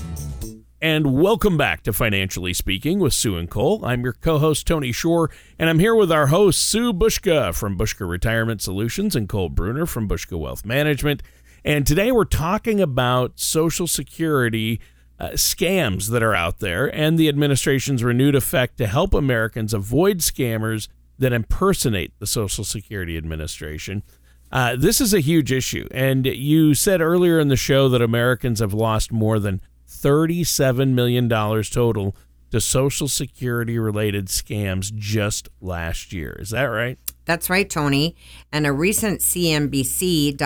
And 0.83 1.15
welcome 1.15 1.57
back 1.57 1.85
to 1.85 1.93
Financially 1.93 2.53
Speaking 2.53 2.99
with 2.99 3.15
Sue 3.15 3.37
and 3.37 3.49
Cole. 3.49 3.85
I'm 3.85 4.03
your 4.03 4.15
co 4.15 4.41
host, 4.41 4.67
Tony 4.67 4.91
Shore, 4.91 5.31
and 5.57 5.71
I'm 5.71 5.79
here 5.79 5.95
with 5.95 6.11
our 6.11 6.27
host, 6.27 6.61
Sue 6.61 6.93
Buska 6.93 7.55
from 7.55 7.79
Buska 7.79 8.07
Retirement 8.09 8.61
Solutions 8.61 9.15
and 9.15 9.29
Cole 9.29 9.49
Bruner 9.49 9.87
from 9.87 10.09
Buska 10.09 10.37
Wealth 10.37 10.65
Management. 10.65 11.23
And 11.65 11.87
today 11.87 12.11
we're 12.11 12.25
talking 12.25 12.81
about 12.81 13.39
Social 13.39 13.87
Security 13.87 14.81
uh, 15.21 15.29
scams 15.35 16.11
that 16.11 16.21
are 16.21 16.35
out 16.35 16.59
there 16.59 16.93
and 16.93 17.17
the 17.17 17.29
administration's 17.29 18.03
renewed 18.03 18.35
effect 18.35 18.77
to 18.79 18.89
help 18.89 19.15
Americans 19.15 19.73
avoid 19.73 20.19
scammers 20.19 20.89
that 21.17 21.33
impersonate 21.33 22.13
the 22.19 22.27
Social 22.27 22.65
Security 22.65 23.17
Administration. 23.17 24.03
Uh, 24.51 24.75
this 24.75 25.01
is 25.01 25.15
a 25.15 25.21
huge 25.21 25.53
issue. 25.53 25.87
And 25.93 26.27
you 26.27 26.75
said 26.75 27.01
earlier 27.01 27.39
in 27.39 27.47
the 27.47 27.57
show 27.57 27.89
that 27.89 28.03
Americans 28.03 28.59
have 28.59 28.75
lost 28.75 29.13
more 29.13 29.39
than 29.39 29.61
$37 30.03 30.89
million 30.95 31.29
total 31.29 32.17
to 32.51 32.61
Social 32.61 33.09
Security 33.09 33.79
related 33.79 34.27
scams 34.27 34.93
just 34.95 35.49
last 35.61 36.13
year. 36.13 36.37
Is 36.39 36.51
that 36.51 36.65
right? 36.65 36.99
That's 37.25 37.49
right, 37.49 37.69
Tony. 37.69 38.15
And 38.53 38.67
a 38.67 38.73
recent 38.73 39.21
CNBC.com 39.21 40.45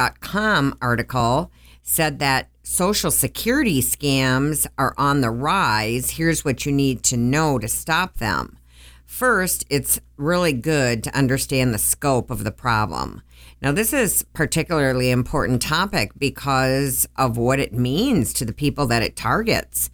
article 0.80 1.50
said 1.82 2.18
that 2.20 2.48
Social 2.62 3.10
Security 3.10 3.80
scams 3.80 4.66
are 4.76 4.94
on 4.96 5.20
the 5.20 5.30
rise. 5.30 6.10
Here's 6.10 6.44
what 6.44 6.66
you 6.66 6.72
need 6.72 7.02
to 7.04 7.16
know 7.16 7.58
to 7.58 7.68
stop 7.68 8.18
them. 8.18 8.58
First, 9.06 9.64
it's 9.70 10.00
really 10.16 10.52
good 10.52 11.04
to 11.04 11.16
understand 11.16 11.72
the 11.72 11.78
scope 11.78 12.28
of 12.28 12.42
the 12.44 12.50
problem. 12.50 13.22
Now, 13.62 13.72
this 13.72 13.92
is 13.92 14.24
particularly 14.34 15.10
important 15.10 15.62
topic 15.62 16.10
because 16.18 17.08
of 17.16 17.38
what 17.38 17.60
it 17.60 17.72
means 17.72 18.32
to 18.34 18.44
the 18.44 18.52
people 18.52 18.86
that 18.88 19.02
it 19.02 19.16
targets. 19.16 19.90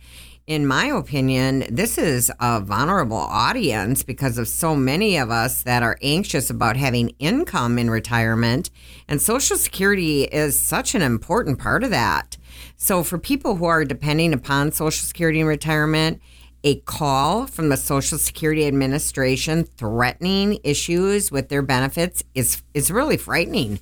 In 0.49 0.67
my 0.67 0.87
opinion, 0.87 1.65
this 1.71 1.99
is 1.99 2.33
a 2.41 2.61
vulnerable 2.61 3.17
audience 3.17 4.03
because 4.03 4.39
of 4.39 4.49
so 4.49 4.75
many 4.75 5.17
of 5.17 5.31
us 5.31 5.63
that 5.63 5.85
are 5.85 5.99
anxious 6.03 6.51
about 6.51 6.77
having 6.77 7.11
income 7.21 7.79
in 7.79 7.89
retirement, 7.89 8.69
and 9.07 9.23
Social 9.23 9.57
Security 9.57 10.25
is 10.25 10.59
such 10.59 10.97
an 10.97 11.03
important 11.03 11.61
part 11.61 11.85
of 11.85 11.91
that. 11.91 12.39
So, 12.77 13.05
for 13.05 13.19
people 13.19 13.55
who 13.57 13.67
are 13.67 13.85
depending 13.85 14.33
upon 14.33 14.73
Social 14.73 15.07
Security 15.07 15.39
in 15.39 15.47
retirement, 15.47 16.21
a 16.65 16.77
call 16.81 17.47
from 17.47 17.69
the 17.69 17.77
Social 17.77 18.19
Security 18.19 18.67
Administration 18.67 19.65
threatening 19.65 20.59
issues 20.65 21.31
with 21.31 21.49
their 21.49 21.63
benefits 21.63 22.23
is 22.35 22.63
is 22.75 22.91
really 22.91 23.17
frightening. 23.17 23.81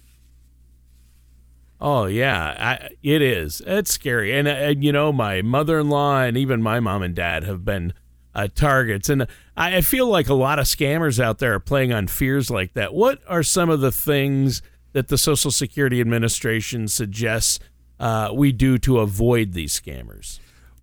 Oh 1.80 2.04
yeah, 2.06 2.56
I, 2.58 2.90
it 3.02 3.22
is. 3.22 3.62
It's 3.66 3.92
scary, 3.92 4.36
and, 4.36 4.46
and 4.46 4.76
uh, 4.76 4.80
you 4.80 4.92
know, 4.92 5.12
my 5.12 5.40
mother-in-law 5.40 6.22
and 6.22 6.36
even 6.36 6.62
my 6.62 6.78
mom 6.78 7.02
and 7.02 7.14
dad 7.14 7.44
have 7.44 7.64
been 7.64 7.94
uh, 8.34 8.48
targets, 8.54 9.08
and 9.08 9.26
I, 9.56 9.76
I 9.76 9.80
feel 9.80 10.06
like 10.06 10.28
a 10.28 10.34
lot 10.34 10.58
of 10.58 10.66
scammers 10.66 11.18
out 11.18 11.38
there 11.38 11.54
are 11.54 11.60
playing 11.60 11.92
on 11.92 12.06
fears 12.06 12.50
like 12.50 12.74
that. 12.74 12.92
What 12.92 13.20
are 13.26 13.42
some 13.42 13.70
of 13.70 13.80
the 13.80 13.92
things 13.92 14.60
that 14.92 15.08
the 15.08 15.16
Social 15.16 15.50
Security 15.50 16.00
Administration 16.00 16.86
suggests 16.86 17.60
uh, 17.98 18.30
we 18.34 18.52
do 18.52 18.76
to 18.78 18.98
avoid 18.98 19.52
these 19.52 19.78
scammers? 19.78 20.38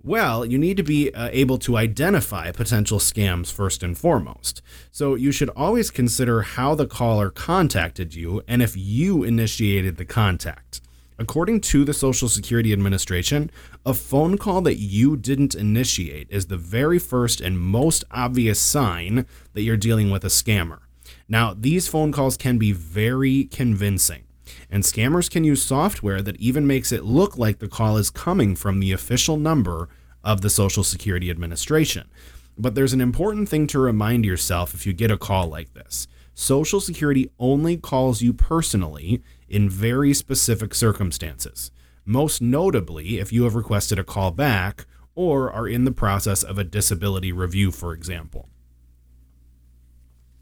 Well, 0.07 0.45
you 0.45 0.57
need 0.57 0.77
to 0.77 0.83
be 0.83 1.13
uh, 1.13 1.27
able 1.33 1.57
to 1.57 1.75
identify 1.75 2.53
potential 2.53 2.97
scams 2.97 3.51
first 3.51 3.83
and 3.83 3.97
foremost. 3.97 4.61
So 4.89 5.15
you 5.15 5.33
should 5.33 5.49
always 5.49 5.91
consider 5.91 6.43
how 6.43 6.75
the 6.75 6.87
caller 6.87 7.29
contacted 7.29 8.15
you 8.15 8.41
and 8.47 8.61
if 8.61 8.77
you 8.77 9.25
initiated 9.25 9.97
the 9.97 10.05
contact. 10.05 10.79
According 11.19 11.59
to 11.61 11.83
the 11.83 11.93
Social 11.93 12.29
Security 12.29 12.71
Administration, 12.71 13.51
a 13.85 13.93
phone 13.93 14.37
call 14.37 14.61
that 14.61 14.77
you 14.77 15.17
didn't 15.17 15.55
initiate 15.55 16.27
is 16.29 16.47
the 16.47 16.55
very 16.55 16.99
first 16.99 17.41
and 17.41 17.59
most 17.59 18.05
obvious 18.09 18.61
sign 18.61 19.25
that 19.55 19.63
you're 19.63 19.75
dealing 19.75 20.09
with 20.09 20.23
a 20.23 20.27
scammer. 20.27 20.79
Now, 21.27 21.53
these 21.53 21.89
phone 21.89 22.13
calls 22.13 22.37
can 22.37 22.57
be 22.57 22.71
very 22.71 23.43
convincing. 23.43 24.23
And 24.69 24.83
scammers 24.83 25.29
can 25.29 25.43
use 25.43 25.61
software 25.61 26.21
that 26.21 26.37
even 26.37 26.65
makes 26.65 26.93
it 26.93 27.03
look 27.03 27.37
like 27.37 27.59
the 27.59 27.67
call 27.67 27.97
is 27.97 28.09
coming 28.09 28.55
from 28.55 28.79
the 28.79 28.93
official 28.93 29.35
number 29.35 29.89
of 30.27 30.41
the 30.41 30.50
Social 30.50 30.84
Security 30.84 31.31
Administration. 31.31 32.10
But 32.57 32.75
there's 32.75 32.91
an 32.91 33.00
important 33.00 33.48
thing 33.48 33.65
to 33.67 33.79
remind 33.79 34.25
yourself 34.25 34.74
if 34.74 34.86
you 34.86 34.91
get 34.91 35.10
a 35.10 35.17
call 35.17 35.48
like 35.48 35.74
this 35.74 36.07
Social 36.34 36.81
Security 36.81 37.31
only 37.39 37.77
calls 37.77 38.22
you 38.22 38.34
personally 38.34 39.24
in 39.48 39.69
very 39.69 40.13
specific 40.13 40.75
circumstances. 40.75 41.72
Most 42.05 42.41
notably, 42.41 43.19
if 43.19 43.31
you 43.31 43.46
have 43.46 43.55
requested 43.55 43.98
a 43.98 44.03
call 44.03 44.31
back 44.31 44.86
or 45.15 45.50
are 45.50 45.67
in 45.67 45.86
the 45.86 45.91
process 45.91 46.43
of 46.43 46.57
a 46.57 46.63
disability 46.63 47.31
review, 47.31 47.72
for 47.72 47.93
example. 47.93 48.50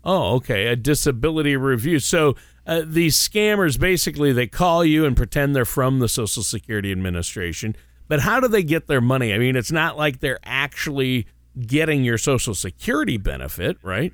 Oh, 0.03 0.35
okay, 0.35 0.67
a 0.67 0.75
disability 0.75 1.55
review. 1.55 1.99
So 1.99 2.35
uh, 2.65 2.81
these 2.85 3.17
scammers 3.17 3.79
basically 3.79 4.31
they 4.31 4.47
call 4.47 4.83
you 4.83 5.05
and 5.05 5.15
pretend 5.15 5.55
they're 5.55 5.63
from 5.63 5.99
the 5.99 6.09
Social 6.09 6.43
Security 6.43 6.91
Administration. 6.91 7.75
But 8.07 8.21
how 8.21 8.39
do 8.39 8.47
they 8.47 8.63
get 8.63 8.87
their 8.87 9.01
money? 9.01 9.33
I 9.33 9.37
mean, 9.37 9.55
it's 9.55 9.71
not 9.71 9.97
like 9.97 10.19
they're 10.19 10.39
actually 10.43 11.27
getting 11.59 12.03
your 12.03 12.17
Social 12.17 12.53
Security 12.53 13.17
benefit, 13.17 13.77
right? 13.81 14.13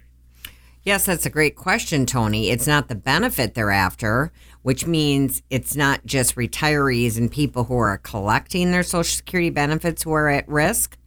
Yes, 0.84 1.06
that's 1.06 1.26
a 1.26 1.30
great 1.30 1.56
question, 1.56 2.06
Tony. 2.06 2.50
It's 2.50 2.66
not 2.66 2.88
the 2.88 2.96
benefit 2.96 3.54
they're 3.54 3.72
after, 3.72 4.32
which 4.64 4.88
means 4.88 5.44
it's 5.50 5.76
not 5.76 6.06
just 6.06 6.36
retirees 6.36 7.18
and 7.18 7.32
people 7.32 7.66
who 7.66 7.78
are 7.78 7.98
collecting 8.00 8.72
their 8.72 8.84
Social 8.84 9.04
Security 9.04 9.50
benefits 9.50 10.04
who 10.04 10.12
are 10.14 10.30
at 10.30 10.48
risk 10.48 10.98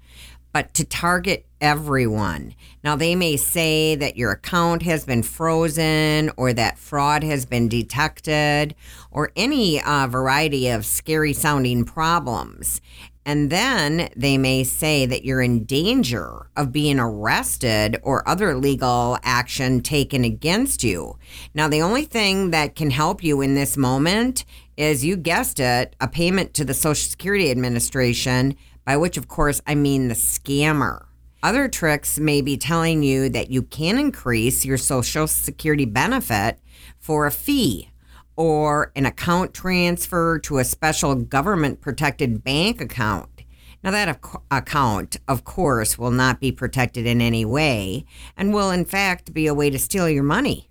but 0.54 0.72
to 0.72 0.84
target 0.84 1.44
everyone. 1.60 2.54
Now, 2.82 2.96
they 2.96 3.14
may 3.14 3.36
say 3.36 3.94
that 3.96 4.16
your 4.16 4.32
account 4.32 4.82
has 4.82 5.04
been 5.04 5.22
frozen 5.22 6.30
or 6.36 6.52
that 6.52 6.78
fraud 6.78 7.22
has 7.24 7.46
been 7.46 7.68
detected 7.68 8.74
or 9.10 9.32
any 9.36 9.80
uh, 9.82 10.06
variety 10.06 10.68
of 10.68 10.84
scary 10.84 11.32
sounding 11.32 11.84
problems. 11.84 12.80
And 13.26 13.48
then 13.48 14.10
they 14.14 14.36
may 14.36 14.64
say 14.64 15.06
that 15.06 15.24
you're 15.24 15.40
in 15.40 15.64
danger 15.64 16.50
of 16.56 16.72
being 16.72 16.98
arrested 16.98 17.98
or 18.02 18.28
other 18.28 18.54
legal 18.54 19.18
action 19.22 19.80
taken 19.80 20.24
against 20.24 20.84
you. 20.84 21.18
Now, 21.54 21.68
the 21.68 21.80
only 21.80 22.04
thing 22.04 22.50
that 22.50 22.74
can 22.74 22.90
help 22.90 23.24
you 23.24 23.40
in 23.40 23.54
this 23.54 23.76
moment 23.76 24.44
is 24.76 25.04
you 25.04 25.16
guessed 25.16 25.58
it, 25.58 25.96
a 26.00 26.08
payment 26.08 26.52
to 26.54 26.64
the 26.64 26.74
Social 26.74 27.08
Security 27.08 27.50
Administration, 27.50 28.56
by 28.84 28.96
which, 28.96 29.16
of 29.16 29.28
course, 29.28 29.62
I 29.66 29.74
mean 29.74 30.08
the 30.08 30.14
scammer. 30.14 31.06
Other 31.44 31.68
tricks 31.68 32.18
may 32.18 32.40
be 32.40 32.56
telling 32.56 33.02
you 33.02 33.28
that 33.28 33.50
you 33.50 33.60
can 33.60 33.98
increase 33.98 34.64
your 34.64 34.78
Social 34.78 35.26
Security 35.26 35.84
benefit 35.84 36.58
for 36.98 37.26
a 37.26 37.30
fee 37.30 37.90
or 38.34 38.90
an 38.96 39.04
account 39.04 39.52
transfer 39.52 40.38
to 40.38 40.56
a 40.56 40.64
special 40.64 41.14
government 41.14 41.82
protected 41.82 42.42
bank 42.42 42.80
account. 42.80 43.44
Now, 43.82 43.90
that 43.90 44.08
ac- 44.08 44.38
account, 44.50 45.18
of 45.28 45.44
course, 45.44 45.98
will 45.98 46.10
not 46.10 46.40
be 46.40 46.50
protected 46.50 47.04
in 47.04 47.20
any 47.20 47.44
way 47.44 48.06
and 48.38 48.54
will, 48.54 48.70
in 48.70 48.86
fact, 48.86 49.34
be 49.34 49.46
a 49.46 49.52
way 49.52 49.68
to 49.68 49.78
steal 49.78 50.08
your 50.08 50.22
money. 50.22 50.70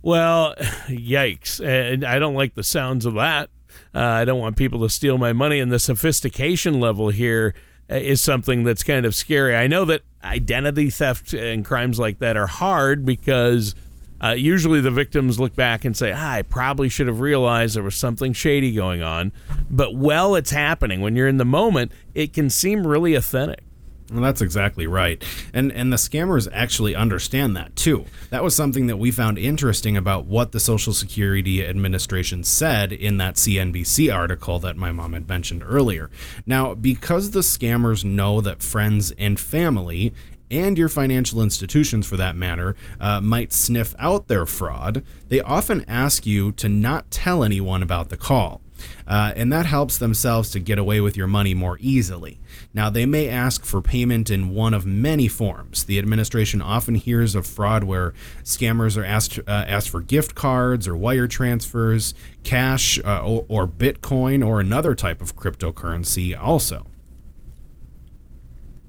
Well, 0.00 0.54
yikes. 0.88 1.62
And 1.62 2.02
I 2.02 2.18
don't 2.18 2.34
like 2.34 2.54
the 2.54 2.64
sounds 2.64 3.04
of 3.04 3.12
that. 3.16 3.50
Uh, 3.94 4.00
I 4.00 4.24
don't 4.24 4.40
want 4.40 4.56
people 4.56 4.80
to 4.80 4.88
steal 4.88 5.18
my 5.18 5.34
money. 5.34 5.60
And 5.60 5.70
the 5.70 5.78
sophistication 5.78 6.80
level 6.80 7.10
here 7.10 7.52
is 7.88 8.20
something 8.20 8.64
that's 8.64 8.82
kind 8.82 9.06
of 9.06 9.14
scary. 9.14 9.56
I 9.56 9.66
know 9.66 9.84
that 9.86 10.02
identity 10.24 10.90
theft 10.90 11.32
and 11.34 11.64
crimes 11.64 11.98
like 11.98 12.18
that 12.20 12.36
are 12.36 12.46
hard 12.46 13.04
because 13.04 13.74
uh, 14.22 14.30
usually 14.30 14.80
the 14.80 14.90
victims 14.90 15.40
look 15.40 15.56
back 15.56 15.84
and 15.84 15.96
say, 15.96 16.12
ah, 16.12 16.32
I 16.32 16.42
probably 16.42 16.88
should 16.88 17.08
have 17.08 17.20
realized 17.20 17.74
there 17.74 17.82
was 17.82 17.96
something 17.96 18.32
shady 18.32 18.72
going 18.72 19.02
on. 19.02 19.32
But 19.68 19.94
while 19.94 20.36
it's 20.36 20.50
happening, 20.52 21.00
when 21.00 21.16
you're 21.16 21.28
in 21.28 21.38
the 21.38 21.44
moment, 21.44 21.92
it 22.14 22.32
can 22.32 22.48
seem 22.48 22.86
really 22.86 23.14
authentic. 23.14 23.64
Well, 24.12 24.22
that's 24.22 24.42
exactly 24.42 24.86
right. 24.86 25.22
And 25.54 25.72
and 25.72 25.92
the 25.92 25.96
scammers 25.96 26.48
actually 26.52 26.94
understand 26.94 27.56
that 27.56 27.74
too. 27.76 28.04
That 28.30 28.44
was 28.44 28.54
something 28.54 28.86
that 28.88 28.98
we 28.98 29.10
found 29.10 29.38
interesting 29.38 29.96
about 29.96 30.26
what 30.26 30.52
the 30.52 30.60
Social 30.60 30.92
Security 30.92 31.66
Administration 31.66 32.44
said 32.44 32.92
in 32.92 33.16
that 33.18 33.36
CNBC 33.36 34.14
article 34.14 34.58
that 34.58 34.76
my 34.76 34.92
mom 34.92 35.14
had 35.14 35.28
mentioned 35.28 35.62
earlier. 35.66 36.10
Now, 36.46 36.74
because 36.74 37.30
the 37.30 37.40
scammers 37.40 38.04
know 38.04 38.40
that 38.40 38.62
friends 38.62 39.12
and 39.12 39.40
family 39.40 40.12
and 40.50 40.76
your 40.76 40.88
financial 40.88 41.40
institutions 41.40 42.06
for 42.06 42.18
that 42.18 42.36
matter 42.36 42.76
uh, 43.00 43.20
might 43.20 43.52
sniff 43.52 43.94
out 43.98 44.28
their 44.28 44.44
fraud, 44.44 45.02
they 45.28 45.40
often 45.40 45.84
ask 45.88 46.26
you 46.26 46.52
to 46.52 46.68
not 46.68 47.10
tell 47.10 47.42
anyone 47.42 47.82
about 47.82 48.10
the 48.10 48.18
call. 48.18 48.61
Uh, 49.06 49.32
and 49.36 49.52
that 49.52 49.66
helps 49.66 49.98
themselves 49.98 50.50
to 50.50 50.60
get 50.60 50.78
away 50.78 51.00
with 51.00 51.16
your 51.16 51.26
money 51.26 51.54
more 51.54 51.76
easily. 51.80 52.38
Now, 52.74 52.90
they 52.90 53.06
may 53.06 53.28
ask 53.28 53.64
for 53.64 53.80
payment 53.80 54.30
in 54.30 54.50
one 54.50 54.74
of 54.74 54.86
many 54.86 55.28
forms. 55.28 55.84
The 55.84 55.98
administration 55.98 56.62
often 56.62 56.94
hears 56.94 57.34
of 57.34 57.46
fraud 57.46 57.84
where 57.84 58.14
scammers 58.42 58.96
are 58.96 59.04
asked 59.04 59.38
uh, 59.38 59.42
asked 59.48 59.90
for 59.90 60.00
gift 60.00 60.34
cards 60.34 60.86
or 60.86 60.96
wire 60.96 61.26
transfers, 61.26 62.14
cash 62.44 62.98
uh, 63.04 63.22
or, 63.24 63.44
or 63.48 63.66
Bitcoin 63.66 64.46
or 64.46 64.60
another 64.60 64.94
type 64.94 65.20
of 65.20 65.36
cryptocurrency. 65.36 66.38
Also, 66.38 66.86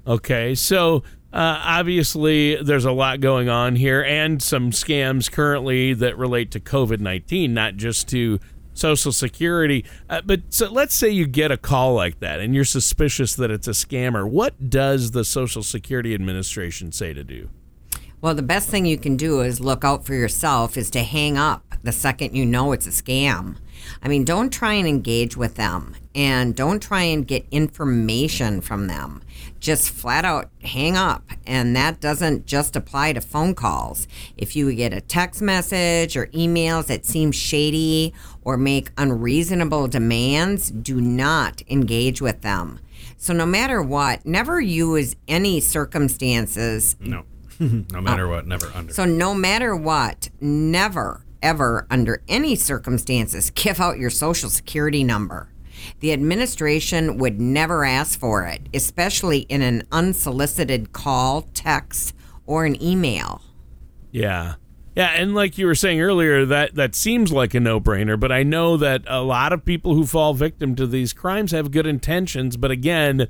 Okay, 0.06 0.54
so 0.54 0.96
uh, 1.32 1.60
obviously 1.64 2.56
there's 2.62 2.84
a 2.84 2.92
lot 2.92 3.20
going 3.20 3.48
on 3.48 3.74
here 3.74 4.02
and 4.02 4.42
some 4.42 4.70
scams 4.70 5.32
currently 5.32 5.94
that 5.94 6.18
relate 6.18 6.50
to 6.50 6.60
COVID 6.60 7.00
19, 7.00 7.54
not 7.54 7.76
just 7.76 8.08
to 8.08 8.38
Social 8.74 9.12
Security. 9.12 9.84
Uh, 10.10 10.20
but 10.24 10.42
so 10.50 10.70
let's 10.70 10.94
say 10.94 11.08
you 11.08 11.26
get 11.26 11.50
a 11.50 11.56
call 11.56 11.94
like 11.94 12.20
that 12.20 12.40
and 12.40 12.54
you're 12.54 12.64
suspicious 12.64 13.34
that 13.36 13.50
it's 13.50 13.68
a 13.68 13.72
scammer. 13.72 14.28
What 14.28 14.68
does 14.68 15.12
the 15.12 15.24
Social 15.24 15.62
Security 15.62 16.14
Administration 16.14 16.92
say 16.92 17.14
to 17.14 17.24
do? 17.24 17.48
Well, 18.20 18.34
the 18.34 18.42
best 18.42 18.68
thing 18.68 18.86
you 18.86 18.98
can 18.98 19.16
do 19.16 19.40
is 19.40 19.60
look 19.60 19.84
out 19.84 20.04
for 20.04 20.14
yourself 20.14 20.76
is 20.76 20.90
to 20.90 21.02
hang 21.02 21.36
up 21.36 21.73
the 21.84 21.92
second 21.92 22.34
you 22.34 22.44
know 22.44 22.72
it's 22.72 22.86
a 22.86 22.90
scam. 22.90 23.56
I 24.02 24.08
mean, 24.08 24.24
don't 24.24 24.52
try 24.52 24.72
and 24.72 24.88
engage 24.88 25.36
with 25.36 25.56
them 25.56 25.94
and 26.14 26.54
don't 26.54 26.82
try 26.82 27.02
and 27.02 27.26
get 27.26 27.46
information 27.50 28.60
from 28.60 28.86
them. 28.86 29.22
Just 29.60 29.90
flat 29.90 30.24
out 30.24 30.50
hang 30.62 30.96
up. 30.96 31.24
And 31.46 31.76
that 31.76 32.00
doesn't 32.00 32.46
just 32.46 32.76
apply 32.76 33.12
to 33.12 33.20
phone 33.20 33.54
calls. 33.54 34.08
If 34.36 34.56
you 34.56 34.72
get 34.74 34.92
a 34.92 35.00
text 35.00 35.42
message 35.42 36.16
or 36.16 36.26
emails 36.28 36.86
that 36.86 37.04
seem 37.04 37.32
shady 37.32 38.14
or 38.42 38.56
make 38.56 38.90
unreasonable 38.96 39.88
demands, 39.88 40.70
do 40.70 41.00
not 41.00 41.62
engage 41.68 42.22
with 42.22 42.42
them. 42.42 42.80
So, 43.16 43.32
no 43.32 43.46
matter 43.46 43.82
what, 43.82 44.26
never 44.26 44.60
use 44.60 45.16
any 45.28 45.60
circumstances 45.60 46.96
no. 47.00 47.24
no 47.58 48.00
matter 48.00 48.26
oh. 48.26 48.30
what, 48.30 48.46
never 48.46 48.66
under. 48.74 48.92
so, 48.92 49.04
no 49.04 49.34
matter 49.34 49.74
what, 49.74 50.28
never, 50.40 51.23
ever, 51.44 51.86
under 51.90 52.22
any 52.26 52.56
circumstances, 52.56 53.50
give 53.50 53.78
out 53.78 53.98
your 53.98 54.10
social 54.10 54.50
security 54.50 55.04
number. 55.04 55.50
The 56.00 56.12
administration 56.12 57.18
would 57.18 57.40
never 57.40 57.84
ask 57.84 58.18
for 58.18 58.46
it, 58.46 58.68
especially 58.72 59.40
in 59.40 59.62
an 59.62 59.86
unsolicited 59.92 60.92
call, 60.92 61.42
text, 61.54 62.14
or 62.46 62.64
an 62.64 62.82
email. 62.82 63.42
Yeah. 64.10 64.54
Yeah, 64.96 65.08
and 65.08 65.34
like 65.34 65.58
you 65.58 65.66
were 65.66 65.74
saying 65.74 66.00
earlier, 66.00 66.46
that, 66.46 66.76
that 66.76 66.94
seems 66.94 67.32
like 67.32 67.52
a 67.52 67.60
no 67.60 67.80
brainer, 67.80 68.18
but 68.18 68.30
I 68.30 68.44
know 68.44 68.76
that 68.76 69.02
a 69.08 69.22
lot 69.22 69.52
of 69.52 69.64
people 69.64 69.94
who 69.94 70.06
fall 70.06 70.34
victim 70.34 70.76
to 70.76 70.86
these 70.86 71.12
crimes 71.12 71.50
have 71.50 71.72
good 71.72 71.86
intentions, 71.86 72.56
but 72.56 72.70
again, 72.70 73.28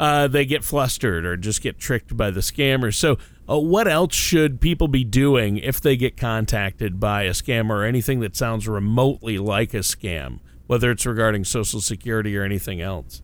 uh, 0.00 0.26
they 0.26 0.44
get 0.44 0.64
flustered 0.64 1.24
or 1.24 1.36
just 1.36 1.62
get 1.62 1.78
tricked 1.78 2.16
by 2.16 2.30
the 2.30 2.40
scammers. 2.40 2.94
So, 2.94 3.16
uh, 3.48 3.58
what 3.58 3.86
else 3.86 4.14
should 4.14 4.60
people 4.60 4.88
be 4.88 5.04
doing 5.04 5.58
if 5.58 5.80
they 5.80 5.96
get 5.96 6.16
contacted 6.16 6.98
by 6.98 7.22
a 7.22 7.30
scammer 7.30 7.70
or 7.70 7.84
anything 7.84 8.20
that 8.20 8.36
sounds 8.36 8.66
remotely 8.66 9.38
like 9.38 9.74
a 9.74 9.78
scam, 9.78 10.40
whether 10.66 10.90
it's 10.90 11.04
regarding 11.04 11.44
Social 11.44 11.80
Security 11.80 12.36
or 12.36 12.42
anything 12.42 12.80
else? 12.80 13.22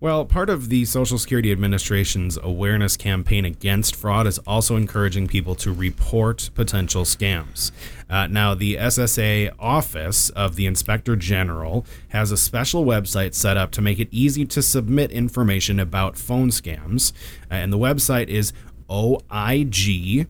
Well, 0.00 0.24
part 0.24 0.50
of 0.50 0.68
the 0.68 0.84
Social 0.84 1.18
Security 1.18 1.50
Administration's 1.50 2.36
awareness 2.42 2.96
campaign 2.96 3.44
against 3.44 3.96
fraud 3.96 4.26
is 4.26 4.38
also 4.40 4.76
encouraging 4.76 5.26
people 5.26 5.54
to 5.56 5.72
report 5.72 6.50
potential 6.54 7.04
scams. 7.04 7.70
Uh, 8.10 8.26
now, 8.26 8.54
the 8.54 8.76
SSA 8.76 9.52
office 9.58 10.30
of 10.30 10.56
the 10.56 10.66
Inspector 10.66 11.14
General 11.16 11.86
has 12.08 12.30
a 12.30 12.36
special 12.36 12.84
website 12.84 13.34
set 13.34 13.56
up 13.56 13.70
to 13.72 13.80
make 13.80 13.98
it 13.98 14.08
easy 14.10 14.44
to 14.44 14.62
submit 14.62 15.10
information 15.10 15.80
about 15.80 16.18
phone 16.18 16.50
scams, 16.50 17.12
uh, 17.50 17.54
and 17.54 17.72
the 17.72 17.78
website 17.78 18.28
is 18.28 18.52
oig.ssa.gov. 18.88 20.26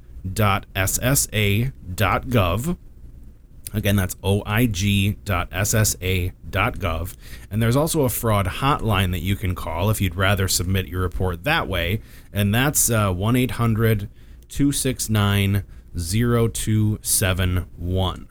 Again, 3.72 3.96
that's 3.96 4.14
oig.ssa.gov. 4.16 5.16
And 7.50 7.62
there's 7.62 7.76
also 7.76 8.02
a 8.02 8.08
fraud 8.08 8.46
hotline 8.46 9.10
that 9.10 9.22
you 9.22 9.34
can 9.34 9.56
call 9.56 9.90
if 9.90 10.00
you'd 10.00 10.14
rather 10.14 10.46
submit 10.46 10.86
your 10.86 11.02
report 11.02 11.42
that 11.44 11.66
way. 11.66 12.00
And 12.32 12.54
that's 12.54 12.88
uh, 12.88 13.12
1 13.12 13.36
800 13.36 14.08
269 14.48 15.64
0271. 15.96 18.28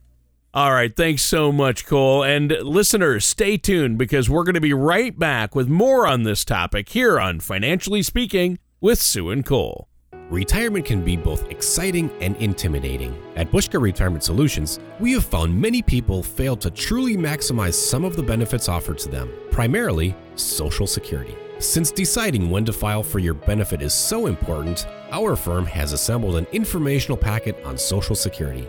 All 0.55 0.73
right, 0.73 0.95
thanks 0.95 1.23
so 1.23 1.51
much, 1.51 1.87
Cole. 1.87 2.23
And 2.23 2.51
listeners, 2.51 3.25
stay 3.25 3.57
tuned 3.57 3.97
because 3.97 4.29
we're 4.29 4.45
going 4.45 4.55
to 4.55 4.61
be 4.61 4.75
right 4.75 5.19
back 5.19 5.55
with 5.55 5.67
more 5.67 6.07
on 6.07 6.25
this 6.25 6.45
topic 6.45 6.91
here 6.91 7.19
on 7.19 7.41
Financially 7.41 8.03
Speaking 8.03 8.59
with 8.79 9.01
Sue 9.01 9.31
and 9.31 9.47
Cole. 9.47 9.89
Retirement 10.33 10.87
can 10.87 11.05
be 11.05 11.15
both 11.15 11.51
exciting 11.51 12.11
and 12.23 12.35
intimidating. 12.37 13.15
At 13.37 13.51
Buska 13.51 13.79
Retirement 13.79 14.25
Solutions, 14.25 14.81
we 14.99 15.13
have 15.13 15.27
found 15.27 15.55
many 15.55 15.83
people 15.83 16.23
fail 16.23 16.57
to 16.57 16.71
truly 16.71 17.19
maximize 17.19 17.75
some 17.75 18.03
of 18.03 18.17
the 18.17 18.23
benefits 18.23 18.67
offered 18.67 18.97
to 19.01 19.11
them, 19.11 19.31
primarily 19.51 20.17
Social 20.37 20.87
Security. 20.87 21.37
Since 21.59 21.91
deciding 21.91 22.49
when 22.49 22.65
to 22.65 22.73
file 22.73 23.03
for 23.03 23.19
your 23.19 23.35
benefit 23.35 23.83
is 23.83 23.93
so 23.93 24.25
important, 24.25 24.87
our 25.11 25.37
firm 25.37 25.67
has 25.67 25.93
assembled 25.93 26.37
an 26.37 26.47
informational 26.51 27.19
packet 27.19 27.63
on 27.63 27.77
Social 27.77 28.17
Security. 28.17 28.67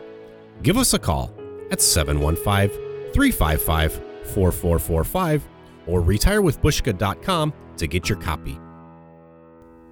Give 0.63 0.75
us 0.75 0.93
a 0.93 0.99
call 0.99 1.33
at 1.71 1.79
715 1.79 2.77
355 3.13 3.93
4445 4.33 5.47
or 5.87 6.01
retirewithbuska.com 6.01 7.53
to 7.77 7.87
get 7.87 8.09
your 8.09 8.17
copy. 8.19 8.59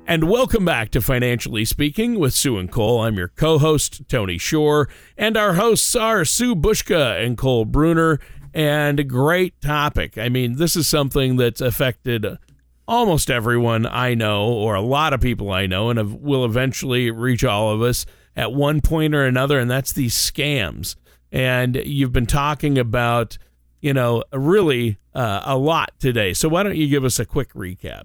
And 0.08 0.30
welcome 0.30 0.66
back 0.66 0.90
to 0.92 1.02
Financially 1.02 1.64
Speaking 1.64 2.20
with 2.20 2.34
Sue 2.34 2.58
and 2.58 2.70
Cole. 2.70 3.02
I'm 3.02 3.18
your 3.18 3.30
co 3.30 3.60
host, 3.60 4.10
Tony 4.10 4.38
Shore, 4.38 4.90
and 5.18 5.38
our 5.38 5.54
hosts 5.54 5.96
are 5.96 6.26
Sue 6.26 6.56
Buska 6.56 7.24
and 7.24 7.38
Cole 7.38 7.66
Bruner. 7.66 8.20
And 8.54 9.00
a 9.00 9.06
great 9.06 9.62
topic. 9.62 10.18
I 10.18 10.28
mean, 10.28 10.58
this 10.58 10.76
is 10.76 10.86
something 10.86 11.38
that's 11.38 11.62
affected 11.62 12.26
almost 12.88 13.32
everyone 13.32 13.86
I 13.86 14.14
know, 14.14 14.52
or 14.52 14.76
a 14.76 14.82
lot 14.82 15.14
of 15.14 15.22
people 15.22 15.52
I 15.52 15.66
know, 15.66 15.90
and 15.90 16.22
will 16.22 16.44
eventually 16.44 17.10
reach 17.10 17.46
all 17.46 17.70
of 17.70 17.82
us 17.82 18.06
at 18.36 18.52
one 18.52 18.82
point 18.82 19.16
or 19.16 19.26
another, 19.26 19.60
and 19.60 19.72
that's 19.72 19.94
these 19.94 20.14
scams. 20.14 20.96
And 21.32 21.78
you've 21.86 22.12
been 22.12 22.26
talking 22.26 22.78
about, 22.78 23.38
you 23.80 23.94
know, 23.94 24.26
really 24.34 24.98
uh, 25.14 25.42
a 25.46 25.58
lot 25.58 25.94
today. 26.00 26.34
So 26.34 26.50
why 26.50 26.64
don't 26.64 26.76
you 26.76 26.90
give 26.90 27.06
us 27.06 27.20
a 27.20 27.26
quick 27.26 27.54
recap? 27.54 28.04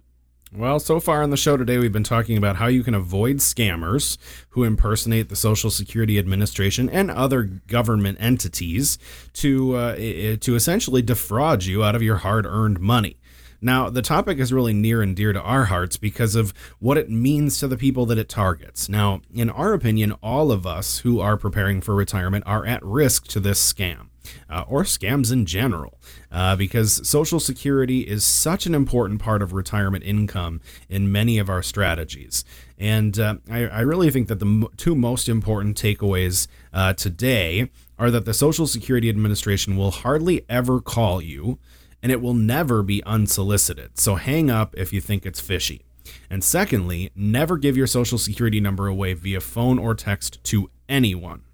Well, 0.54 0.78
so 0.78 1.00
far 1.00 1.22
on 1.22 1.30
the 1.30 1.36
show 1.36 1.56
today, 1.56 1.76
we've 1.78 1.92
been 1.92 2.04
talking 2.04 2.36
about 2.36 2.56
how 2.56 2.68
you 2.68 2.84
can 2.84 2.94
avoid 2.94 3.38
scammers 3.38 4.16
who 4.50 4.62
impersonate 4.62 5.28
the 5.28 5.34
Social 5.34 5.70
Security 5.70 6.20
Administration 6.20 6.88
and 6.88 7.10
other 7.10 7.42
government 7.42 8.18
entities 8.20 8.96
to 9.34 9.74
uh, 9.74 9.96
to 9.96 10.54
essentially 10.54 11.02
defraud 11.02 11.64
you 11.64 11.82
out 11.82 11.96
of 11.96 12.02
your 12.02 12.18
hard-earned 12.18 12.78
money. 12.78 13.16
Now, 13.60 13.90
the 13.90 14.02
topic 14.02 14.38
is 14.38 14.52
really 14.52 14.72
near 14.72 15.02
and 15.02 15.16
dear 15.16 15.32
to 15.32 15.40
our 15.40 15.64
hearts 15.64 15.96
because 15.96 16.36
of 16.36 16.54
what 16.78 16.96
it 16.96 17.10
means 17.10 17.58
to 17.58 17.66
the 17.66 17.76
people 17.76 18.06
that 18.06 18.18
it 18.18 18.28
targets. 18.28 18.88
Now, 18.88 19.22
in 19.34 19.50
our 19.50 19.72
opinion, 19.72 20.12
all 20.22 20.52
of 20.52 20.64
us 20.64 20.98
who 20.98 21.18
are 21.20 21.36
preparing 21.36 21.80
for 21.80 21.94
retirement 21.94 22.44
are 22.46 22.64
at 22.64 22.84
risk 22.84 23.26
to 23.28 23.40
this 23.40 23.72
scam 23.72 24.10
uh, 24.48 24.64
or 24.68 24.82
scams 24.82 25.32
in 25.32 25.46
general, 25.46 25.98
uh, 26.30 26.56
because 26.56 27.06
Social 27.08 27.40
Security 27.40 28.00
is 28.00 28.24
such 28.24 28.66
an 28.66 28.74
important 28.74 29.20
part 29.20 29.42
of 29.42 29.52
retirement 29.52 30.04
income 30.04 30.60
in 30.88 31.10
many 31.10 31.38
of 31.38 31.48
our 31.48 31.62
strategies. 31.62 32.44
And 32.78 33.18
uh, 33.18 33.36
I, 33.50 33.66
I, 33.66 33.80
really 33.80 34.10
think 34.10 34.28
that 34.28 34.38
the 34.38 34.68
two 34.76 34.94
most 34.94 35.28
important 35.28 35.80
takeaways 35.80 36.46
uh, 36.74 36.92
today 36.92 37.70
are 37.98 38.10
that 38.10 38.26
the 38.26 38.34
Social 38.34 38.66
Security 38.66 39.08
Administration 39.08 39.76
will 39.76 39.90
hardly 39.90 40.44
ever 40.48 40.80
call 40.80 41.22
you, 41.22 41.58
and 42.02 42.12
it 42.12 42.20
will 42.20 42.34
never 42.34 42.82
be 42.82 43.02
unsolicited. 43.04 43.98
So 43.98 44.16
hang 44.16 44.50
up 44.50 44.74
if 44.76 44.92
you 44.92 45.00
think 45.00 45.24
it's 45.24 45.40
fishy. 45.40 45.86
And 46.28 46.44
secondly, 46.44 47.10
never 47.16 47.56
give 47.56 47.76
your 47.76 47.86
Social 47.86 48.18
Security 48.18 48.60
number 48.60 48.86
away 48.86 49.14
via 49.14 49.40
phone 49.40 49.78
or 49.78 49.94
text 49.94 50.42
to 50.44 50.70
anyone. 50.88 51.45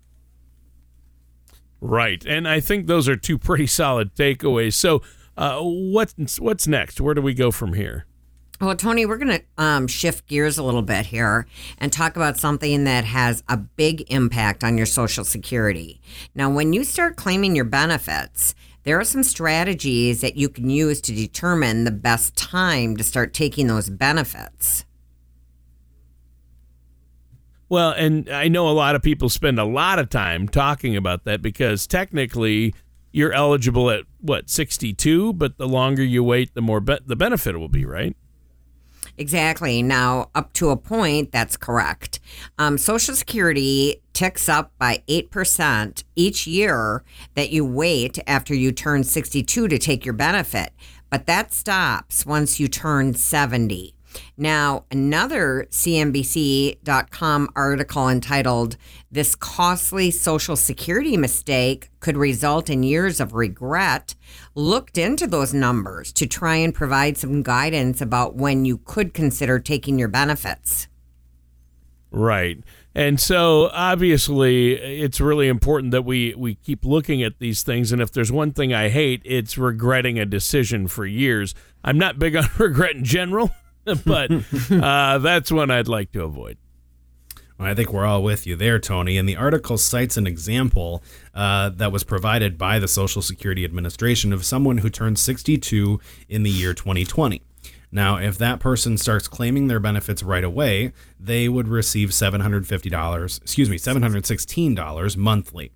Right, 1.84 2.24
and 2.24 2.46
I 2.46 2.60
think 2.60 2.86
those 2.86 3.08
are 3.08 3.16
two 3.16 3.38
pretty 3.38 3.66
solid 3.66 4.14
takeaways. 4.14 4.74
So, 4.74 5.02
uh, 5.36 5.58
what's 5.60 6.38
what's 6.38 6.68
next? 6.68 7.00
Where 7.00 7.12
do 7.12 7.20
we 7.20 7.34
go 7.34 7.50
from 7.50 7.72
here? 7.72 8.06
Well, 8.60 8.76
Tony, 8.76 9.04
we're 9.04 9.16
going 9.16 9.40
to 9.40 9.42
um, 9.58 9.88
shift 9.88 10.28
gears 10.28 10.58
a 10.58 10.62
little 10.62 10.82
bit 10.82 11.06
here 11.06 11.48
and 11.78 11.92
talk 11.92 12.14
about 12.14 12.38
something 12.38 12.84
that 12.84 13.04
has 13.04 13.42
a 13.48 13.56
big 13.56 14.04
impact 14.12 14.62
on 14.62 14.76
your 14.76 14.86
Social 14.86 15.24
Security. 15.24 16.00
Now, 16.36 16.48
when 16.48 16.72
you 16.72 16.84
start 16.84 17.16
claiming 17.16 17.56
your 17.56 17.64
benefits, 17.64 18.54
there 18.84 19.00
are 19.00 19.04
some 19.04 19.24
strategies 19.24 20.20
that 20.20 20.36
you 20.36 20.48
can 20.48 20.70
use 20.70 21.00
to 21.00 21.12
determine 21.12 21.82
the 21.82 21.90
best 21.90 22.36
time 22.36 22.96
to 22.96 23.02
start 23.02 23.34
taking 23.34 23.66
those 23.66 23.90
benefits. 23.90 24.84
Well, 27.72 27.92
and 27.92 28.28
I 28.28 28.48
know 28.48 28.68
a 28.68 28.76
lot 28.76 28.96
of 28.96 29.02
people 29.02 29.30
spend 29.30 29.58
a 29.58 29.64
lot 29.64 29.98
of 29.98 30.10
time 30.10 30.46
talking 30.46 30.94
about 30.94 31.24
that 31.24 31.40
because 31.40 31.86
technically 31.86 32.74
you're 33.12 33.32
eligible 33.32 33.90
at 33.90 34.04
what 34.20 34.50
62, 34.50 35.32
but 35.32 35.56
the 35.56 35.66
longer 35.66 36.04
you 36.04 36.22
wait, 36.22 36.52
the 36.52 36.60
more 36.60 36.80
be- 36.80 36.98
the 37.06 37.16
benefit 37.16 37.58
will 37.58 37.70
be, 37.70 37.86
right? 37.86 38.14
Exactly. 39.16 39.82
Now, 39.82 40.28
up 40.34 40.52
to 40.52 40.68
a 40.68 40.76
point, 40.76 41.32
that's 41.32 41.56
correct. 41.56 42.20
Um, 42.58 42.76
Social 42.76 43.14
Security 43.14 44.02
ticks 44.12 44.50
up 44.50 44.72
by 44.78 45.02
8% 45.08 46.04
each 46.14 46.46
year 46.46 47.02
that 47.36 47.52
you 47.52 47.64
wait 47.64 48.18
after 48.26 48.54
you 48.54 48.72
turn 48.72 49.02
62 49.02 49.68
to 49.68 49.78
take 49.78 50.04
your 50.04 50.12
benefit, 50.12 50.74
but 51.08 51.24
that 51.24 51.54
stops 51.54 52.26
once 52.26 52.60
you 52.60 52.68
turn 52.68 53.14
70. 53.14 53.94
Now, 54.36 54.84
another 54.90 55.66
CNBC.com 55.70 57.48
article 57.54 58.08
entitled, 58.08 58.76
This 59.10 59.34
Costly 59.34 60.10
Social 60.10 60.56
Security 60.56 61.16
Mistake 61.16 61.90
Could 62.00 62.16
Result 62.16 62.70
in 62.70 62.82
Years 62.82 63.20
of 63.20 63.34
Regret, 63.34 64.14
looked 64.54 64.98
into 64.98 65.26
those 65.26 65.54
numbers 65.54 66.12
to 66.14 66.26
try 66.26 66.56
and 66.56 66.74
provide 66.74 67.16
some 67.18 67.42
guidance 67.42 68.00
about 68.00 68.36
when 68.36 68.64
you 68.64 68.78
could 68.78 69.14
consider 69.14 69.58
taking 69.58 69.98
your 69.98 70.08
benefits. 70.08 70.88
Right. 72.12 72.58
And 72.94 73.18
so 73.18 73.70
obviously 73.72 74.74
it's 74.74 75.18
really 75.18 75.48
important 75.48 75.92
that 75.92 76.02
we, 76.02 76.34
we 76.36 76.56
keep 76.56 76.84
looking 76.84 77.22
at 77.22 77.38
these 77.38 77.62
things. 77.62 77.90
And 77.90 78.02
if 78.02 78.12
there's 78.12 78.30
one 78.30 78.52
thing 78.52 78.74
I 78.74 78.90
hate, 78.90 79.22
it's 79.24 79.56
regretting 79.56 80.18
a 80.18 80.26
decision 80.26 80.88
for 80.88 81.06
years. 81.06 81.54
I'm 81.82 81.96
not 81.96 82.18
big 82.18 82.36
on 82.36 82.44
regret 82.58 82.96
in 82.96 83.04
general. 83.04 83.50
but 84.04 84.30
uh, 84.70 85.18
that's 85.18 85.50
one 85.50 85.70
I'd 85.70 85.88
like 85.88 86.12
to 86.12 86.22
avoid. 86.22 86.58
I 87.58 87.74
think 87.74 87.92
we're 87.92 88.06
all 88.06 88.22
with 88.22 88.46
you 88.46 88.56
there, 88.56 88.78
Tony. 88.78 89.16
And 89.16 89.28
the 89.28 89.36
article 89.36 89.78
cites 89.78 90.16
an 90.16 90.26
example 90.26 91.02
uh, 91.34 91.68
that 91.70 91.92
was 91.92 92.04
provided 92.04 92.58
by 92.58 92.78
the 92.78 92.88
Social 92.88 93.22
Security 93.22 93.64
Administration 93.64 94.32
of 94.32 94.44
someone 94.44 94.78
who 94.78 94.90
turned 94.90 95.18
62 95.18 96.00
in 96.28 96.42
the 96.42 96.50
year 96.50 96.74
2020. 96.74 97.42
Now, 97.94 98.16
if 98.16 98.38
that 98.38 98.58
person 98.58 98.96
starts 98.96 99.28
claiming 99.28 99.68
their 99.68 99.78
benefits 99.78 100.22
right 100.22 100.42
away, 100.42 100.92
they 101.20 101.48
would 101.48 101.68
receive 101.68 102.08
$750, 102.08 103.42
excuse 103.42 103.68
me, 103.68 103.76
$716 103.76 105.16
monthly. 105.16 105.72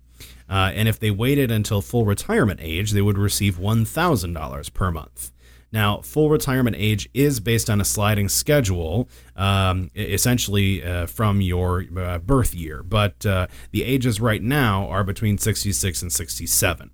Uh, 0.49 0.71
and 0.73 0.87
if 0.87 0.99
they 0.99 1.11
waited 1.11 1.51
until 1.51 1.81
full 1.81 2.05
retirement 2.05 2.59
age, 2.61 2.91
they 2.91 3.01
would 3.01 3.17
receive 3.17 3.57
$1,000 3.57 4.73
per 4.73 4.91
month. 4.91 5.31
Now, 5.71 6.01
full 6.01 6.29
retirement 6.29 6.77
age 6.79 7.09
is 7.13 7.39
based 7.39 7.69
on 7.69 7.81
a 7.81 7.85
sliding 7.85 8.29
schedule, 8.29 9.09
um, 9.35 9.91
essentially 9.95 10.83
uh, 10.83 11.07
from 11.07 11.41
your 11.41 11.85
uh, 11.97 12.19
birth 12.19 12.53
year, 12.53 12.83
but 12.83 13.25
uh, 13.25 13.47
the 13.71 13.83
ages 13.83 14.21
right 14.21 14.41
now 14.41 14.87
are 14.87 15.03
between 15.03 15.37
66 15.37 16.01
and 16.01 16.11
67. 16.11 16.91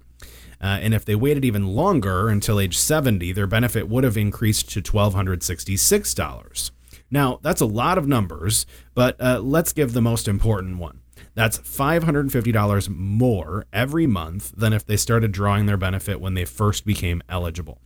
Uh, 0.59 0.79
and 0.81 0.93
if 0.93 1.03
they 1.03 1.15
waited 1.15 1.43
even 1.43 1.67
longer 1.67 2.29
until 2.29 2.59
age 2.59 2.77
70, 2.77 3.33
their 3.33 3.47
benefit 3.47 3.89
would 3.89 4.03
have 4.05 4.17
increased 4.17 4.69
to 4.71 4.81
$1,266. 4.81 6.71
Now, 7.11 7.39
that's 7.43 7.61
a 7.61 7.65
lot 7.65 7.97
of 7.97 8.07
numbers, 8.07 8.65
but 8.95 9.19
uh, 9.21 9.39
let's 9.39 9.73
give 9.73 9.93
the 9.93 10.01
most 10.01 10.27
important 10.27 10.79
one. 10.79 11.01
That's 11.35 11.59
$550 11.59 12.89
more 12.89 13.65
every 13.73 14.07
month 14.07 14.53
than 14.55 14.73
if 14.73 14.85
they 14.85 14.97
started 14.97 15.31
drawing 15.31 15.65
their 15.65 15.77
benefit 15.77 16.21
when 16.21 16.33
they 16.33 16.45
first 16.45 16.85
became 16.85 17.21
eligible. 17.27 17.81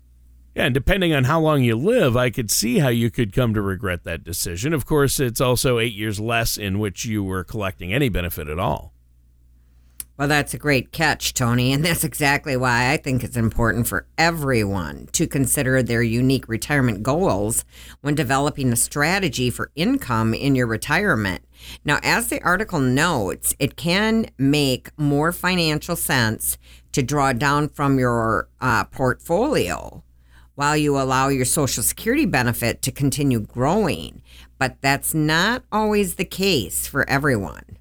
Yeah, 0.57 0.65
and 0.65 0.73
depending 0.73 1.13
on 1.13 1.25
how 1.25 1.39
long 1.39 1.61
you 1.61 1.75
live, 1.75 2.17
I 2.17 2.31
could 2.31 2.49
see 2.49 2.79
how 2.79 2.87
you 2.87 3.11
could 3.11 3.31
come 3.31 3.53
to 3.53 3.61
regret 3.61 4.05
that 4.05 4.23
decision. 4.23 4.73
Of 4.73 4.87
course, 4.87 5.19
it's 5.19 5.39
also 5.39 5.77
eight 5.77 5.93
years 5.93 6.19
less 6.19 6.57
in 6.57 6.79
which 6.79 7.05
you 7.05 7.23
were 7.23 7.43
collecting 7.43 7.93
any 7.93 8.09
benefit 8.09 8.47
at 8.47 8.57
all. 8.57 8.91
Well, 10.17 10.27
that's 10.27 10.55
a 10.55 10.57
great 10.57 10.91
catch, 10.91 11.35
Tony. 11.35 11.71
And 11.71 11.85
that's 11.85 12.03
exactly 12.03 12.57
why 12.57 12.91
I 12.91 12.97
think 12.97 13.23
it's 13.23 13.37
important 13.37 13.87
for 13.87 14.07
everyone 14.17 15.09
to 15.11 15.27
consider 15.27 15.83
their 15.83 16.01
unique 16.01 16.49
retirement 16.49 17.03
goals 17.03 17.63
when 18.01 18.15
developing 18.15 18.73
a 18.73 18.77
strategy 18.77 19.51
for 19.51 19.69
income 19.75 20.33
in 20.33 20.55
your 20.55 20.65
retirement. 20.65 21.43
Now, 21.85 21.99
as 22.01 22.29
the 22.29 22.41
article 22.41 22.79
notes, 22.79 23.53
it 23.59 23.77
can 23.77 24.25
make 24.39 24.89
more 24.97 25.31
financial 25.31 25.95
sense 25.95 26.57
to 26.93 27.03
draw 27.03 27.31
down 27.31 27.69
from 27.69 27.99
your 27.99 28.49
uh, 28.59 28.85
portfolio 28.85 30.01
while 30.57 30.75
you 30.75 30.99
allow 30.99 31.27
your 31.27 31.45
Social 31.45 31.83
Security 31.83 32.25
benefit 32.25 32.81
to 32.81 32.91
continue 32.91 33.39
growing. 33.39 34.23
But 34.57 34.77
that's 34.81 35.13
not 35.13 35.63
always 35.71 36.15
the 36.15 36.25
case 36.25 36.87
for 36.87 37.07
everyone. 37.07 37.77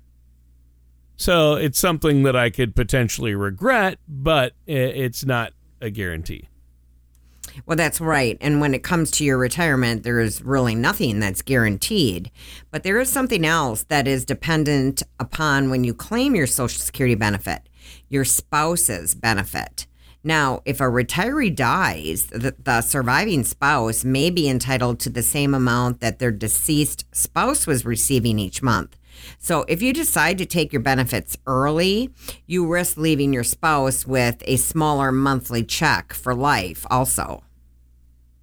So 1.16 1.54
it's 1.54 1.78
something 1.78 2.24
that 2.24 2.36
I 2.36 2.50
could 2.50 2.76
potentially 2.76 3.34
regret, 3.34 3.98
but 4.06 4.52
it's 4.66 5.24
not 5.24 5.54
a 5.80 5.88
guarantee. 5.88 6.48
Well, 7.64 7.78
that's 7.78 7.98
right. 7.98 8.36
And 8.42 8.60
when 8.60 8.74
it 8.74 8.82
comes 8.82 9.10
to 9.12 9.24
your 9.24 9.38
retirement, 9.38 10.02
there 10.02 10.20
is 10.20 10.42
really 10.42 10.74
nothing 10.74 11.18
that's 11.18 11.40
guaranteed. 11.40 12.30
But 12.70 12.82
there 12.82 13.00
is 13.00 13.08
something 13.08 13.46
else 13.46 13.84
that 13.84 14.06
is 14.06 14.26
dependent 14.26 15.02
upon 15.18 15.70
when 15.70 15.82
you 15.82 15.94
claim 15.94 16.34
your 16.34 16.46
Social 16.46 16.82
Security 16.82 17.14
benefit, 17.14 17.62
your 18.10 18.26
spouse's 18.26 19.14
benefit. 19.14 19.86
Now, 20.26 20.60
if 20.64 20.80
a 20.80 20.84
retiree 20.84 21.54
dies, 21.54 22.26
the, 22.26 22.52
the, 22.58 22.80
surviving 22.80 23.44
spouse 23.44 24.04
may 24.04 24.28
be 24.28 24.48
entitled 24.48 24.98
to 25.00 25.08
the 25.08 25.22
same 25.22 25.54
amount 25.54 26.00
that 26.00 26.18
their 26.18 26.32
deceased 26.32 27.04
spouse 27.14 27.64
was 27.64 27.84
receiving 27.84 28.40
each 28.40 28.60
month. 28.60 28.96
So 29.38 29.64
if 29.68 29.82
you 29.82 29.92
decide 29.92 30.36
to 30.38 30.44
take 30.44 30.72
your 30.72 30.82
benefits 30.82 31.36
early, 31.46 32.10
you 32.44 32.66
risk 32.66 32.96
leaving 32.96 33.32
your 33.32 33.44
spouse 33.44 34.04
with 34.04 34.42
a 34.46 34.56
smaller 34.56 35.12
monthly 35.12 35.62
check 35.62 36.12
for 36.12 36.34
life 36.34 36.84
also. 36.90 37.44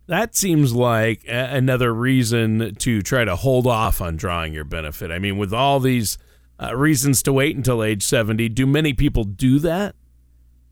That 0.07 0.37
seems 0.37 0.73
like 0.73 1.25
another 1.27 1.93
reason 1.93 2.75
to 2.75 3.01
try 3.01 3.25
to 3.25 3.35
hold 3.35 3.67
off 3.67 3.99
on 3.99 4.15
drawing 4.15 4.53
your 4.53 4.63
benefit. 4.63 5.11
I 5.11 5.19
mean, 5.19 5.37
with 5.37 5.53
all 5.53 5.81
these 5.81 6.17
uh, 6.61 6.73
reasons 6.77 7.21
to 7.23 7.33
wait 7.33 7.57
until 7.57 7.83
age 7.83 8.03
70, 8.03 8.47
do 8.47 8.65
many 8.65 8.93
people 8.93 9.25
do 9.25 9.59
that? 9.59 9.95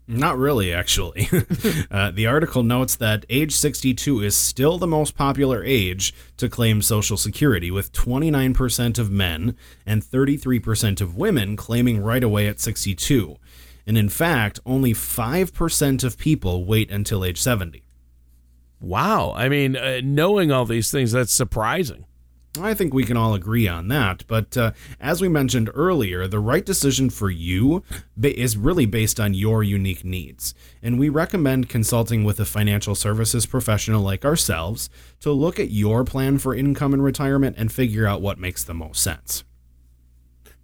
Not 0.08 0.38
really, 0.38 0.74
actually. 0.74 1.30
uh, 1.92 2.12
the 2.12 2.28
article 2.28 2.64
notes 2.64 2.96
that 2.96 3.26
age 3.30 3.54
62 3.54 4.22
is 4.22 4.36
still 4.36 4.78
the 4.78 4.88
most 4.88 5.16
popular 5.16 5.64
age 5.64 6.14
to 6.38 6.50
claim 6.50 6.82
Social 6.82 7.18
Security, 7.18 7.72
with 7.72 7.94
29% 7.94 9.00
of 9.00 9.12
men 9.12 9.56
and 9.86 10.04
33% 10.04 11.02
of 11.02 11.16
women 11.16 11.56
claiming 11.56 12.02
right 12.02 12.24
away 12.24 12.48
at 12.48 12.60
62. 12.60 13.38
And 13.88 13.98
in 13.98 14.10
fact, 14.10 14.60
only 14.66 14.94
5% 14.94 16.04
of 16.04 16.18
people 16.18 16.66
wait 16.66 16.92
until 16.92 17.24
age 17.24 17.42
70. 17.42 17.84
Wow. 18.80 19.34
I 19.36 19.48
mean, 19.48 19.76
uh, 19.76 20.02
knowing 20.04 20.52
all 20.52 20.66
these 20.66 20.92
things, 20.92 21.12
that's 21.12 21.34
surprising. 21.34 22.06
I 22.60 22.74
think 22.74 22.94
we 22.94 23.06
can 23.06 23.16
all 23.16 23.34
agree 23.34 23.68
on 23.68 23.88
that. 23.88 24.26
But 24.28 24.58
uh, 24.58 24.72
as 25.00 25.22
we 25.22 25.30
mentioned 25.30 25.70
earlier, 25.74 26.28
the 26.28 26.40
right 26.40 26.66
decision 26.66 27.10
for 27.10 27.30
you 27.30 27.84
is 28.22 28.58
really 28.58 28.86
based 28.86 29.20
on 29.20 29.34
your 29.34 29.64
unique 29.64 30.04
needs. 30.04 30.54
And 30.84 31.00
we 31.00 31.08
recommend 31.08 31.70
consulting 31.70 32.24
with 32.26 32.40
a 32.40 32.46
financial 32.46 32.94
services 32.94 33.46
professional 33.46 34.02
like 34.02 34.26
ourselves 34.26 34.90
to 35.22 35.32
look 35.32 35.60
at 35.60 35.72
your 35.72 36.04
plan 36.04 36.40
for 36.40 36.54
income 36.54 36.94
and 36.94 37.04
retirement 37.04 37.56
and 37.58 37.72
figure 37.72 38.06
out 38.06 38.22
what 38.22 38.38
makes 38.38 38.64
the 38.64 38.74
most 38.74 39.02
sense. 39.02 39.46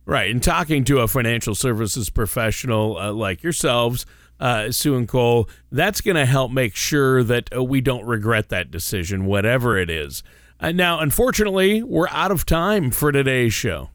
Right. 0.05 0.31
And 0.31 0.43
talking 0.43 0.83
to 0.85 0.99
a 0.99 1.07
financial 1.07 1.55
services 1.55 2.09
professional 2.09 2.97
uh, 2.97 3.11
like 3.13 3.43
yourselves, 3.43 4.05
uh, 4.39 4.71
Sue 4.71 4.95
and 4.95 5.07
Cole, 5.07 5.49
that's 5.71 6.01
going 6.01 6.15
to 6.15 6.25
help 6.25 6.51
make 6.51 6.75
sure 6.75 7.23
that 7.23 7.53
uh, 7.55 7.63
we 7.63 7.81
don't 7.81 8.05
regret 8.05 8.49
that 8.49 8.71
decision, 8.71 9.25
whatever 9.25 9.77
it 9.77 9.89
is. 9.89 10.23
Uh, 10.59 10.71
now, 10.71 10.99
unfortunately, 10.99 11.83
we're 11.83 12.07
out 12.09 12.31
of 12.31 12.45
time 12.45 12.89
for 12.91 13.11
today's 13.11 13.53
show. 13.53 13.89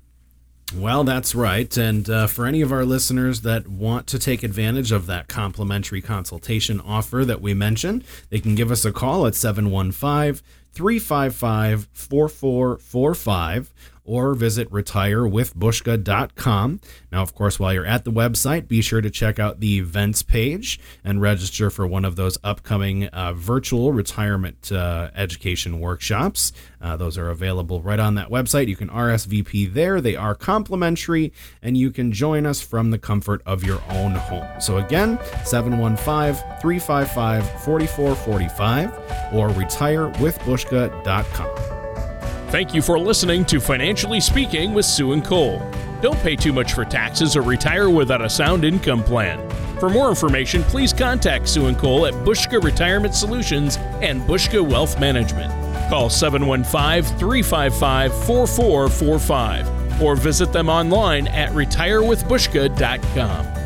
Well, 0.75 1.05
that's 1.05 1.35
right. 1.35 1.77
And 1.77 2.09
uh, 2.09 2.27
for 2.29 2.47
any 2.47 2.63
of 2.63 2.73
our 2.73 2.85
listeners 2.85 3.43
that 3.43 3.69
want 3.69 4.07
to 4.07 4.19
take 4.19 4.43
advantage 4.43 4.91
of 4.91 5.07
that 5.07 5.29
complimentary 5.29 6.01
consultation 6.01 6.81
offer 6.81 7.25
that 7.27 7.43
we 7.43 7.53
mentioned, 7.53 8.05
they 8.31 8.41
can 8.41 8.55
give 8.55 8.71
us 8.71 8.85
a 8.85 8.93
call 8.93 9.27
at 9.27 9.35
715 9.35 10.43
355 10.73 11.89
4445 11.93 13.73
or 14.05 14.35
visit 14.35 14.69
retirewithbuska.com. 14.71 16.81
Now, 17.11 17.23
of 17.23 17.35
course, 17.35 17.59
while 17.59 17.73
you're 17.73 17.87
at 17.87 18.05
the 18.05 18.13
website, 18.13 18.69
be 18.69 18.83
sure 18.83 19.01
to 19.01 19.11
check 19.11 19.39
out 19.39 19.61
the 19.61 19.79
events 19.79 20.23
page 20.23 20.81
and 21.05 21.21
register 21.21 21.71
for 21.71 21.87
one 21.87 22.05
of 22.05 22.17
those 22.17 22.37
upcoming 22.43 23.07
uh, 23.09 23.33
virtual 23.35 23.93
retirement 23.93 24.73
uh, 24.73 25.11
education 25.15 25.79
workshops. 25.79 26.53
Uh, 26.81 26.97
those 26.97 27.17
are 27.17 27.31
available 27.31 27.81
right 27.81 28.01
on 28.01 28.17
that 28.17 28.29
website. 28.29 28.67
You 28.67 28.77
can 28.77 28.89
RSVP 28.89 29.73
there. 29.73 30.01
They 30.01 30.17
are 30.17 30.35
complimentary, 30.35 31.33
and 31.63 31.77
you 31.77 31.93
can 31.93 32.11
join 32.11 32.45
us 32.45 32.61
from 32.61 32.91
the 32.91 32.99
comfort 32.99 33.41
of 33.47 33.63
your 33.63 33.81
own 33.89 34.17
home. 34.17 34.49
So, 34.61 34.79
again, 34.79 35.17
715 35.45 36.35
355 36.61 37.63
4445 37.63 38.93
or 39.33 39.49
retirewithbuska.com. 39.51 40.62
Thank 42.51 42.75
you 42.75 42.83
for 42.83 42.99
listening 42.99 43.47
to 43.47 43.61
Financially 43.61 44.21
Speaking 44.21 44.75
with 44.75 44.85
Sue 44.85 45.13
and 45.13 45.25
Cole. 45.25 45.63
Don't 46.03 46.19
pay 46.19 46.37
too 46.37 46.53
much 46.53 46.75
for 46.75 46.85
taxes 46.85 47.37
or 47.37 47.43
retire 47.43 47.89
without 47.89 48.21
a 48.21 48.29
sound 48.29 48.65
income 48.65 49.03
plan. 49.03 49.49
For 49.79 49.89
more 49.89 50.11
information, 50.11 50.63
please 50.65 50.93
contact 50.93 51.49
Sue 51.49 51.67
and 51.67 51.79
Cole 51.79 52.07
at 52.07 52.13
Buska 52.13 52.63
Retirement 52.63 53.15
Solutions 53.15 53.79
and 54.03 54.21
Buska 54.23 54.61
Wealth 54.61 55.01
Management. 55.01 55.51
Call 55.89 56.11
715 56.11 57.19
355 57.19 58.13
4445 58.27 60.03
or 60.03 60.17
visit 60.17 60.53
them 60.53 60.69
online 60.69 61.29
at 61.29 61.51
retirewithbuska.com. 61.53 63.62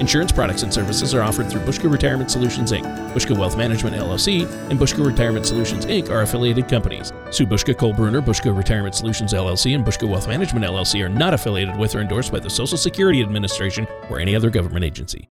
Insurance 0.00 0.30
products 0.30 0.62
and 0.62 0.72
services 0.72 1.12
are 1.12 1.22
offered 1.22 1.50
through 1.50 1.62
Buska 1.62 1.90
Retirement 1.90 2.30
Solutions, 2.30 2.70
Inc., 2.70 2.84
Buska 3.12 3.36
Wealth 3.36 3.56
Management, 3.56 3.96
LLC, 3.96 4.48
and 4.70 4.78
Buska 4.78 5.04
Retirement 5.04 5.44
Solutions, 5.44 5.86
Inc. 5.86 6.08
are 6.08 6.22
affiliated 6.22 6.68
companies. 6.68 7.12
Sue 7.30 7.46
Buska, 7.46 7.76
Cole 7.76 7.92
Bruner, 7.92 8.22
Buska 8.22 8.56
Retirement 8.56 8.94
Solutions 8.94 9.32
LLC, 9.32 9.74
and 9.74 9.84
Buska 9.84 10.08
Wealth 10.08 10.28
Management 10.28 10.64
LLC 10.64 11.04
are 11.04 11.08
not 11.08 11.34
affiliated 11.34 11.76
with 11.76 11.96
or 11.96 12.00
endorsed 12.00 12.30
by 12.30 12.38
the 12.38 12.50
Social 12.50 12.78
Security 12.78 13.22
Administration 13.22 13.88
or 14.08 14.20
any 14.20 14.36
other 14.36 14.50
government 14.50 14.84
agency. 14.84 15.26